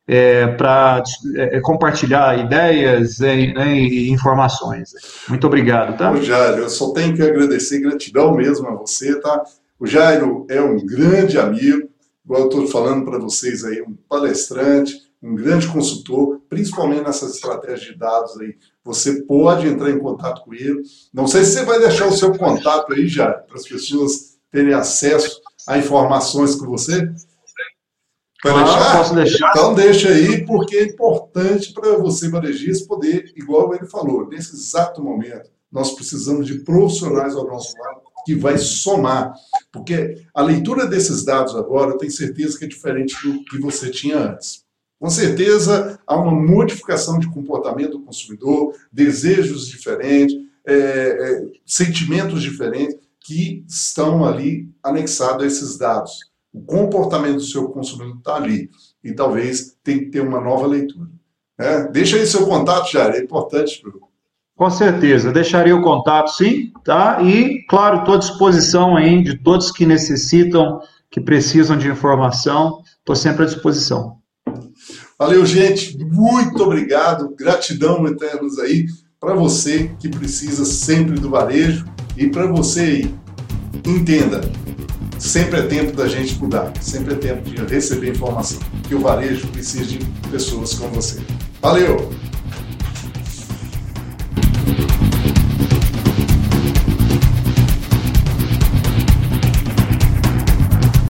é, 0.08 0.48
para 0.48 1.04
é, 1.36 1.60
compartilhar 1.62 2.40
ideias 2.40 3.20
e, 3.20 3.54
né, 3.54 3.76
e, 3.78 4.10
informações. 4.10 4.90
Muito 5.30 5.46
obrigado, 5.46 5.98
tá? 5.98 6.12
Ô, 6.12 6.22
Jairo, 6.22 6.64
eu 6.64 6.70
só 6.70 6.92
tenho 6.92 7.16
que 7.16 7.22
agradecer, 7.22 7.80
gratidão 7.80 8.36
mesmo 8.36 8.68
a 8.68 8.76
você, 8.76 9.20
tá? 9.20 9.44
O 9.80 9.86
Jairo 9.86 10.46
é 10.50 10.60
um 10.62 10.78
grande 10.84 11.38
amigo, 11.38 11.90
igual 12.26 12.42
eu 12.42 12.50
estou 12.50 12.68
falando 12.68 13.06
para 13.06 13.20
vocês 13.20 13.64
aí, 13.64 13.82
um 13.82 13.96
palestrante, 14.10 15.03
um 15.24 15.36
grande 15.36 15.68
consultor, 15.68 16.42
principalmente 16.50 17.06
nessas 17.06 17.36
estratégias 17.36 17.94
de 17.94 17.98
dados 17.98 18.38
aí. 18.42 18.58
Você 18.84 19.24
pode 19.24 19.66
entrar 19.68 19.90
em 19.90 19.98
contato 19.98 20.44
com 20.44 20.54
ele. 20.54 20.82
Não 21.14 21.26
sei 21.26 21.46
se 21.46 21.54
você 21.54 21.64
vai 21.64 21.80
deixar 21.80 22.08
o 22.08 22.12
seu 22.12 22.38
contato 22.38 22.92
aí, 22.92 23.08
Jairo, 23.08 23.44
para 23.48 23.56
as 23.56 23.66
pessoas 23.66 24.38
terem 24.52 24.74
acesso 24.74 25.42
a 25.66 25.78
informações 25.78 26.56
com 26.56 26.66
você. 26.66 27.10
Vai 28.44 28.66
deixar? 28.66 28.98
Posso 28.98 29.16
deixar? 29.16 29.50
Então 29.52 29.74
deixa 29.74 30.10
aí, 30.10 30.46
porque 30.46 30.76
é 30.76 30.84
importante 30.84 31.72
para 31.72 31.98
você, 31.98 32.28
varejista, 32.30 32.86
poder, 32.86 33.32
igual 33.38 33.74
ele 33.74 33.86
falou, 33.86 34.28
nesse 34.28 34.54
exato 34.54 35.02
momento, 35.02 35.50
nós 35.72 35.96
precisamos 35.96 36.46
de 36.46 36.60
profissionais 36.60 37.34
ao 37.34 37.48
nosso 37.48 37.74
lado 37.80 38.02
que 38.26 38.36
vai 38.36 38.58
somar. 38.58 39.34
Porque 39.72 40.22
a 40.34 40.42
leitura 40.42 40.86
desses 40.86 41.24
dados 41.24 41.56
agora, 41.56 41.92
eu 41.92 41.98
tenho 41.98 42.12
certeza 42.12 42.60
que 42.60 42.66
é 42.66 42.68
diferente 42.68 43.16
do 43.24 43.44
que 43.46 43.58
você 43.60 43.90
tinha 43.90 44.18
antes. 44.18 44.63
Com 45.04 45.10
certeza 45.10 46.00
há 46.08 46.16
uma 46.16 46.32
modificação 46.32 47.20
de 47.20 47.30
comportamento 47.30 47.98
do 47.98 48.06
consumidor, 48.06 48.74
desejos 48.90 49.68
diferentes, 49.68 50.34
é, 50.66 50.74
é, 50.74 51.46
sentimentos 51.66 52.42
diferentes 52.42 52.96
que 53.20 53.66
estão 53.68 54.24
ali 54.24 54.70
anexados 54.82 55.44
a 55.44 55.48
esses 55.48 55.78
dados. 55.78 56.32
O 56.54 56.62
comportamento 56.62 57.36
do 57.36 57.42
seu 57.42 57.68
consumidor 57.68 58.16
está 58.16 58.36
ali 58.36 58.70
e 59.04 59.12
talvez 59.12 59.76
tenha 59.84 60.00
que 60.00 60.06
ter 60.06 60.22
uma 60.22 60.40
nova 60.40 60.66
leitura. 60.68 61.10
É, 61.58 61.86
deixa 61.92 62.16
aí 62.16 62.26
seu 62.26 62.48
contato, 62.48 62.90
Jair, 62.90 63.16
é 63.16 63.24
importante. 63.24 63.84
Com 64.56 64.70
certeza, 64.70 65.34
deixarei 65.34 65.74
o 65.74 65.82
contato 65.82 66.30
sim, 66.30 66.72
tá? 66.82 67.22
E, 67.22 67.66
claro, 67.68 68.00
estou 68.00 68.16
à 68.16 68.20
disposição 68.20 68.96
aí 68.96 69.22
de 69.22 69.38
todos 69.38 69.70
que 69.70 69.86
necessitam, 69.86 70.80
que 71.12 71.20
precisam 71.20 71.78
de 71.78 71.90
informação, 71.90 72.82
estou 73.02 73.18
sempre 73.18 73.44
à 73.44 73.46
disposição. 73.46 74.23
Valeu, 75.24 75.46
gente, 75.46 75.98
muito 76.00 76.62
obrigado, 76.62 77.34
gratidão 77.34 78.06
eternos 78.06 78.60
aí 78.60 78.88
para 79.22 79.34
você 79.34 79.90
que 79.98 80.10
precisa 80.10 80.66
sempre 80.66 81.18
do 81.18 81.30
varejo 81.30 81.86
e 82.18 82.28
para 82.28 82.46
você 82.46 82.82
aí, 82.82 83.16
entenda, 83.88 84.42
sempre 85.18 85.62
é 85.62 85.62
tempo 85.62 85.96
da 85.96 86.10
gente 86.10 86.38
mudar, 86.38 86.74
sempre 86.82 87.14
é 87.14 87.16
tempo 87.16 87.50
de 87.50 87.56
receber 87.74 88.10
informação, 88.10 88.60
que 88.86 88.94
o 88.94 89.00
varejo 89.00 89.48
precisa 89.48 89.86
de 89.86 90.00
pessoas 90.30 90.74
como 90.74 90.96
você. 90.96 91.22
Valeu! 91.62 92.12